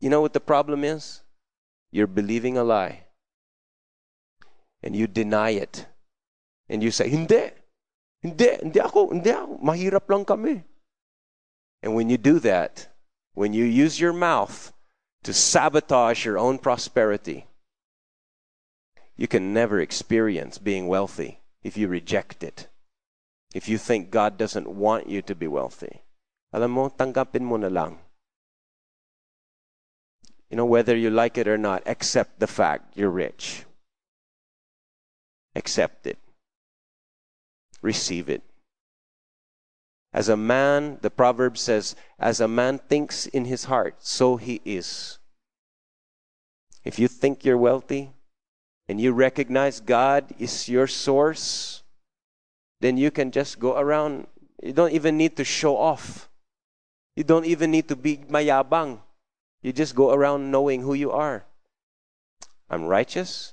You 0.00 0.10
know 0.10 0.20
what 0.20 0.32
the 0.32 0.40
problem 0.40 0.84
is? 0.84 1.22
You're 1.90 2.10
believing 2.10 2.56
a 2.56 2.64
lie. 2.64 3.06
And 4.82 4.96
you 4.96 5.06
deny 5.06 5.50
it. 5.50 5.86
And 6.68 6.82
you 6.82 6.90
say, 6.90 7.08
Hindi. 7.08 7.52
Hindi, 8.20 8.48
hindi 8.60 8.80
ako, 8.80 9.16
hindi 9.16 9.32
ako. 9.32 9.64
Mahirap 9.64 10.04
lang 10.10 10.24
kami. 10.24 10.64
And 11.82 11.94
when 11.96 12.10
you 12.10 12.18
do 12.18 12.38
that, 12.40 12.89
when 13.40 13.54
you 13.54 13.64
use 13.64 13.98
your 13.98 14.12
mouth 14.12 14.70
to 15.22 15.32
sabotage 15.32 16.26
your 16.26 16.36
own 16.36 16.58
prosperity, 16.58 17.46
you 19.16 19.26
can 19.26 19.54
never 19.54 19.80
experience 19.80 20.58
being 20.58 20.86
wealthy 20.86 21.40
if 21.62 21.74
you 21.74 21.88
reject 21.88 22.44
it. 22.44 22.68
If 23.54 23.66
you 23.66 23.78
think 23.78 24.10
God 24.10 24.36
doesn't 24.36 24.68
want 24.68 25.08
you 25.08 25.22
to 25.22 25.34
be 25.34 25.48
wealthy. 25.48 26.04
Alam 26.52 26.72
mo, 26.72 26.90
tanggapin 26.90 27.48
mo 27.48 27.56
na 27.56 27.68
lang. 27.68 27.96
You 30.50 30.58
know, 30.58 30.66
whether 30.68 30.94
you 30.94 31.08
like 31.08 31.38
it 31.38 31.48
or 31.48 31.56
not, 31.56 31.80
accept 31.88 32.40
the 32.40 32.46
fact 32.46 32.92
you're 32.92 33.08
rich. 33.08 33.64
Accept 35.56 36.06
it. 36.06 36.18
Receive 37.80 38.28
it. 38.28 38.44
As 40.12 40.28
a 40.28 40.36
man, 40.36 40.98
the 41.02 41.10
proverb 41.10 41.56
says, 41.56 41.94
as 42.18 42.40
a 42.40 42.48
man 42.48 42.78
thinks 42.78 43.26
in 43.26 43.44
his 43.44 43.64
heart, 43.64 43.96
so 44.00 44.36
he 44.36 44.60
is. 44.64 45.18
If 46.84 46.98
you 46.98 47.06
think 47.06 47.44
you're 47.44 47.58
wealthy 47.58 48.10
and 48.88 49.00
you 49.00 49.12
recognize 49.12 49.80
God 49.80 50.34
is 50.38 50.68
your 50.68 50.86
source, 50.86 51.82
then 52.80 52.96
you 52.96 53.10
can 53.10 53.30
just 53.30 53.60
go 53.60 53.78
around. 53.78 54.26
You 54.62 54.72
don't 54.72 54.92
even 54.92 55.16
need 55.16 55.36
to 55.36 55.44
show 55.44 55.76
off. 55.76 56.28
You 57.14 57.22
don't 57.22 57.44
even 57.44 57.70
need 57.70 57.88
to 57.88 57.96
be 57.96 58.16
mayabang. 58.16 59.00
You 59.62 59.72
just 59.72 59.94
go 59.94 60.12
around 60.12 60.50
knowing 60.50 60.82
who 60.82 60.94
you 60.94 61.12
are. 61.12 61.44
I'm 62.68 62.84
righteous 62.84 63.52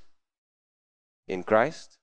in 1.27 1.43
Christ. 1.43 1.97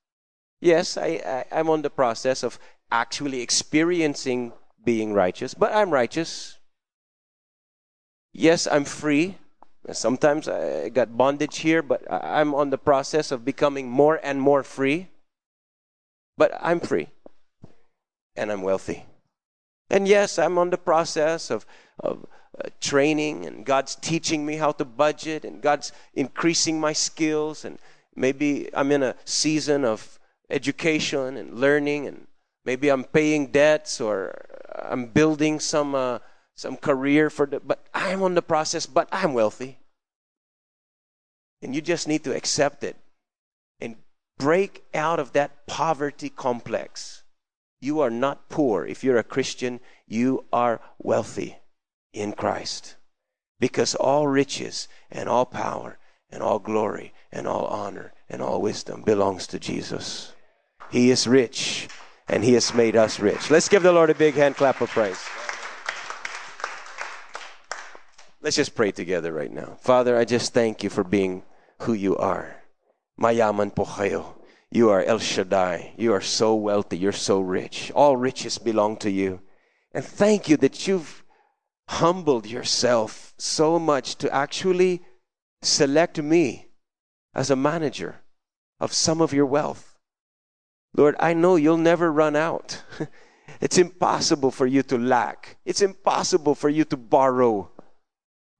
Yes, 0.61 0.97
I, 0.97 1.45
I, 1.51 1.59
am 1.59 1.69
on 1.69 1.81
the 1.81 1.89
process 1.89 2.43
of 2.43 2.59
actually 3.01 3.41
experiencing 3.41 4.53
being 4.83 5.13
righteous, 5.13 5.53
but 5.53 5.73
I'm 5.73 5.91
righteous. 5.91 6.57
Yes, 8.31 8.67
I'm 8.71 8.85
free. 8.85 9.37
Sometimes 9.91 10.47
I 10.47 10.89
got 10.89 11.17
bondage 11.17 11.57
here, 11.57 11.81
but 11.81 12.01
I'm 12.09 12.55
on 12.55 12.69
the 12.69 12.77
process 12.77 13.31
of 13.31 13.43
becoming 13.43 13.89
more 13.89 14.19
and 14.23 14.39
more 14.39 14.63
free. 14.63 15.09
But 16.37 16.51
I'm 16.61 16.79
free. 16.79 17.07
And 18.35 18.51
I'm 18.51 18.61
wealthy. 18.61 19.05
And 19.89 20.07
yes, 20.07 20.39
I'm 20.39 20.57
on 20.57 20.69
the 20.69 20.77
process 20.77 21.51
of, 21.51 21.65
of 21.99 22.25
uh, 22.57 22.69
training, 22.79 23.45
and 23.45 23.65
God's 23.65 23.95
teaching 23.95 24.45
me 24.45 24.55
how 24.55 24.71
to 24.71 24.85
budget, 24.85 25.43
and 25.45 25.61
God's 25.61 25.91
increasing 26.13 26.79
my 26.79 26.93
skills, 26.93 27.65
and 27.65 27.77
maybe 28.15 28.69
I'm 28.73 28.91
in 28.91 29.03
a 29.03 29.15
season 29.25 29.85
of 29.85 30.17
education 30.49 31.37
and 31.37 31.59
learning, 31.59 32.07
and 32.07 32.27
maybe 32.65 32.89
I'm 32.89 33.03
paying 33.03 33.47
debts 33.47 34.01
or 34.01 34.45
I'm 34.75 35.05
building 35.07 35.59
some 35.59 35.95
uh, 35.95 36.19
some 36.55 36.77
career 36.77 37.29
for 37.29 37.45
the. 37.45 37.59
But 37.59 37.85
I'm 37.93 38.23
on 38.23 38.35
the 38.35 38.41
process, 38.41 38.85
but 38.85 39.07
I'm 39.11 39.33
wealthy, 39.33 39.77
and 41.61 41.73
you 41.75 41.81
just 41.81 42.07
need 42.07 42.23
to 42.23 42.35
accept 42.35 42.83
it 42.83 42.97
and 43.79 43.95
break 44.37 44.83
out 44.93 45.19
of 45.19 45.33
that 45.33 45.67
poverty 45.67 46.29
complex. 46.29 47.23
You 47.81 47.99
are 47.99 48.09
not 48.09 48.49
poor. 48.49 48.85
If 48.85 49.03
you're 49.03 49.17
a 49.17 49.23
Christian, 49.23 49.79
you 50.07 50.45
are 50.51 50.81
wealthy 50.97 51.57
in 52.13 52.33
Christ. 52.33 52.95
Because 53.59 53.95
all 53.95 54.27
riches 54.27 54.87
and 55.11 55.29
all 55.29 55.45
power 55.45 55.97
and 56.29 56.41
all 56.41 56.59
glory 56.59 57.13
and 57.31 57.47
all 57.47 57.67
honor 57.67 58.13
and 58.27 58.41
all 58.41 58.61
wisdom 58.61 59.01
belongs 59.01 59.47
to 59.47 59.59
Jesus. 59.59 60.33
He 60.89 61.09
is 61.11 61.27
rich 61.27 61.87
and 62.27 62.43
He 62.43 62.53
has 62.53 62.73
made 62.73 62.95
us 62.95 63.19
rich. 63.19 63.49
Let's 63.49 63.69
give 63.69 63.83
the 63.83 63.91
Lord 63.91 64.09
a 64.09 64.15
big 64.15 64.35
hand 64.35 64.55
clap 64.55 64.81
of 64.81 64.89
praise. 64.89 65.23
Let's 68.41 68.55
just 68.55 68.75
pray 68.75 68.91
together 68.91 69.33
right 69.33 69.51
now. 69.51 69.77
Father, 69.81 70.17
I 70.17 70.25
just 70.25 70.53
thank 70.53 70.83
you 70.83 70.89
for 70.89 71.03
being 71.03 71.43
who 71.79 71.93
you 71.93 72.15
are. 72.17 72.61
Mayaman 73.19 73.73
po 73.75 73.85
kayo. 73.85 74.35
You 74.69 74.89
are 74.89 75.01
El 75.03 75.19
Shaddai. 75.19 75.93
You 75.97 76.13
are 76.13 76.21
so 76.21 76.53
wealthy. 76.53 76.97
You're 76.97 77.11
so 77.11 77.39
rich. 77.39 77.91
All 77.95 78.17
riches 78.17 78.57
belong 78.57 78.97
to 78.97 79.09
you. 79.09 79.41
And 79.93 80.03
thank 80.03 80.49
you 80.49 80.57
that 80.57 80.87
you've 80.87 81.23
humbled 81.87 82.45
yourself 82.45 83.33
so 83.37 83.79
much 83.79 84.15
to 84.17 84.31
actually 84.33 85.01
select 85.61 86.21
me 86.21 86.67
as 87.33 87.49
a 87.49 87.55
manager 87.55 88.21
of 88.79 88.93
some 88.93 89.21
of 89.21 89.33
your 89.33 89.45
wealth. 89.45 89.94
Lord, 90.95 91.15
I 91.19 91.33
know 91.33 91.57
you'll 91.57 91.77
never 91.77 92.11
run 92.11 92.35
out. 92.35 92.81
it's 93.61 93.77
impossible 93.77 94.49
for 94.49 94.65
you 94.65 94.81
to 94.83 94.97
lack. 94.97 95.57
It's 95.65 95.81
impossible 95.81 96.55
for 96.55 96.69
you 96.69 96.85
to 96.85 96.97
borrow 96.97 97.69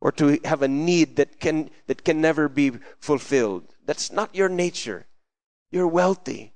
or 0.01 0.11
to 0.13 0.39
have 0.43 0.61
a 0.61 0.67
need 0.67 1.15
that 1.15 1.39
can 1.39 1.69
that 1.87 2.03
can 2.03 2.19
never 2.19 2.49
be 2.49 2.71
fulfilled. 2.99 3.63
That's 3.85 4.11
not 4.11 4.35
your 4.35 4.49
nature. 4.49 5.05
You're 5.71 5.87
wealthy. 5.87 6.53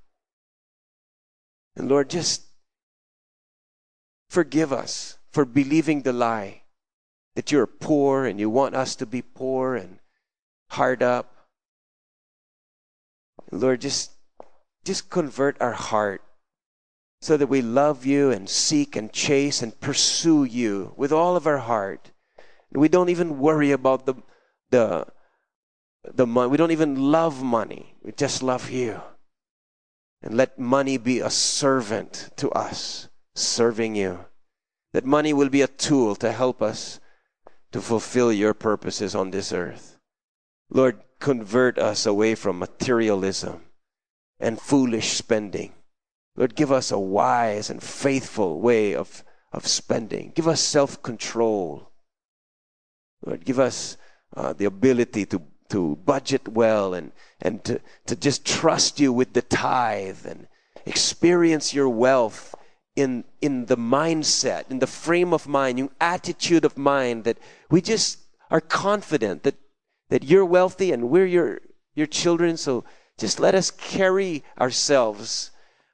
And 1.75 1.87
Lord, 1.87 2.09
just 2.09 2.43
forgive 4.29 4.73
us 4.73 5.17
for 5.31 5.45
believing 5.45 6.01
the 6.01 6.13
lie 6.13 6.63
that 7.35 7.51
you're 7.53 7.67
poor 7.67 8.25
and 8.25 8.37
you 8.37 8.49
want 8.49 8.75
us 8.75 8.95
to 8.97 9.05
be 9.05 9.21
poor 9.21 9.75
and 9.75 9.99
hard 10.71 11.01
up. 11.01 11.47
Lord, 13.51 13.79
just 13.81 14.11
just 14.83 15.09
convert 15.09 15.59
our 15.61 15.73
heart 15.73 16.21
so 17.21 17.35
that 17.37 17.47
we 17.47 17.61
love 17.61 18.05
you 18.05 18.31
and 18.31 18.49
seek 18.49 18.95
and 18.95 19.11
chase 19.11 19.61
and 19.61 19.79
pursue 19.79 20.43
you 20.43 20.93
with 20.95 21.11
all 21.11 21.35
of 21.35 21.45
our 21.45 21.57
heart. 21.57 22.11
We 22.71 22.87
don't 22.87 23.09
even 23.09 23.39
worry 23.39 23.71
about 23.71 24.05
the 24.05 24.15
the 24.69 25.07
the 26.03 26.25
money. 26.25 26.49
We 26.49 26.57
don't 26.57 26.71
even 26.71 27.11
love 27.11 27.43
money. 27.43 27.95
We 28.01 28.11
just 28.11 28.41
love 28.41 28.69
you. 28.69 29.01
And 30.21 30.35
let 30.35 30.59
money 30.59 30.97
be 30.97 31.19
a 31.19 31.29
servant 31.29 32.29
to 32.37 32.49
us, 32.51 33.09
serving 33.35 33.95
you. 33.95 34.25
That 34.93 35.05
money 35.05 35.33
will 35.33 35.49
be 35.49 35.61
a 35.61 35.67
tool 35.67 36.15
to 36.17 36.31
help 36.31 36.61
us 36.61 36.99
to 37.71 37.81
fulfill 37.81 38.31
your 38.31 38.53
purposes 38.53 39.15
on 39.15 39.31
this 39.31 39.53
earth. 39.53 39.97
Lord, 40.69 41.01
convert 41.19 41.77
us 41.77 42.05
away 42.05 42.35
from 42.35 42.59
materialism 42.59 43.61
and 44.39 44.59
foolish 44.59 45.13
spending. 45.13 45.73
Lord, 46.35 46.55
give 46.55 46.71
us 46.71 46.91
a 46.91 46.99
wise 46.99 47.69
and 47.69 47.83
faithful 47.83 48.61
way 48.61 48.95
of, 48.95 49.23
of 49.51 49.67
spending. 49.67 50.31
Give 50.35 50.47
us 50.47 50.61
self 50.61 51.01
control. 51.03 51.91
Lord, 53.25 53.43
give 53.43 53.59
us 53.59 53.97
uh, 54.35 54.53
the 54.53 54.65
ability 54.65 55.25
to, 55.27 55.41
to 55.69 55.97
budget 56.05 56.47
well 56.47 56.93
and, 56.93 57.11
and 57.41 57.63
to, 57.65 57.81
to 58.05 58.15
just 58.15 58.45
trust 58.45 58.99
you 58.99 59.11
with 59.11 59.33
the 59.33 59.41
tithe 59.41 60.25
and 60.25 60.47
experience 60.85 61.73
your 61.73 61.89
wealth 61.89 62.55
in, 62.95 63.23
in 63.41 63.65
the 63.65 63.77
mindset, 63.77 64.69
in 64.69 64.79
the 64.79 64.87
frame 64.87 65.33
of 65.33 65.47
mind, 65.47 65.77
your 65.79 65.89
attitude 65.99 66.65
of 66.65 66.77
mind 66.77 67.23
that 67.23 67.37
we 67.69 67.81
just 67.81 68.19
are 68.49 68.61
confident 68.61 69.43
that, 69.43 69.55
that 70.09 70.23
you're 70.23 70.45
wealthy 70.45 70.91
and 70.91 71.09
we're 71.09 71.25
your, 71.25 71.61
your 71.95 72.07
children. 72.07 72.57
So 72.57 72.83
just 73.19 73.39
let 73.39 73.55
us 73.55 73.71
carry 73.71 74.43
ourselves 74.59 75.51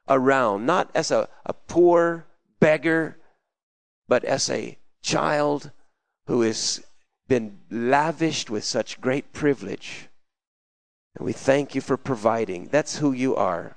around, 0.08 0.64
not 0.64 0.90
as 0.94 1.10
a, 1.10 1.28
a 1.44 1.52
poor 1.52 2.26
beggar, 2.60 3.18
but 4.08 4.24
as 4.24 4.48
a 4.48 4.78
child 5.02 5.70
who 6.26 6.42
has 6.42 6.84
been 7.28 7.58
lavished 7.70 8.50
with 8.50 8.64
such 8.64 9.00
great 9.00 9.32
privilege. 9.32 10.08
And 11.16 11.26
we 11.26 11.32
thank 11.32 11.74
you 11.74 11.80
for 11.80 11.96
providing. 11.96 12.66
That's 12.66 12.98
who 12.98 13.12
you 13.12 13.34
are. 13.36 13.76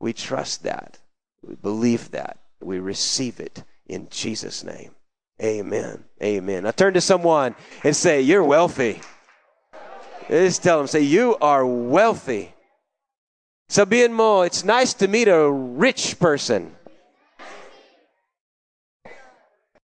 We 0.00 0.12
trust 0.12 0.62
that. 0.64 0.98
We 1.46 1.54
believe 1.54 2.10
that. 2.10 2.38
We 2.60 2.80
receive 2.80 3.40
it 3.40 3.62
in 3.86 4.08
Jesus' 4.10 4.64
name. 4.64 4.94
Amen. 5.40 6.02
Amen. 6.22 6.64
Now 6.64 6.72
turn 6.72 6.94
to 6.94 7.00
someone 7.00 7.54
and 7.84 7.94
say, 7.94 8.20
You're 8.20 8.42
wealthy. 8.42 9.00
Just 10.28 10.64
tell 10.64 10.78
them, 10.78 10.88
say, 10.88 11.02
You 11.02 11.36
are 11.40 11.64
wealthy. 11.64 12.54
Sabihin 13.68 14.16
mo, 14.16 14.42
it's 14.48 14.64
nice 14.64 14.94
to 14.94 15.06
meet 15.08 15.28
a 15.28 15.50
rich 15.50 16.18
person. 16.18 16.72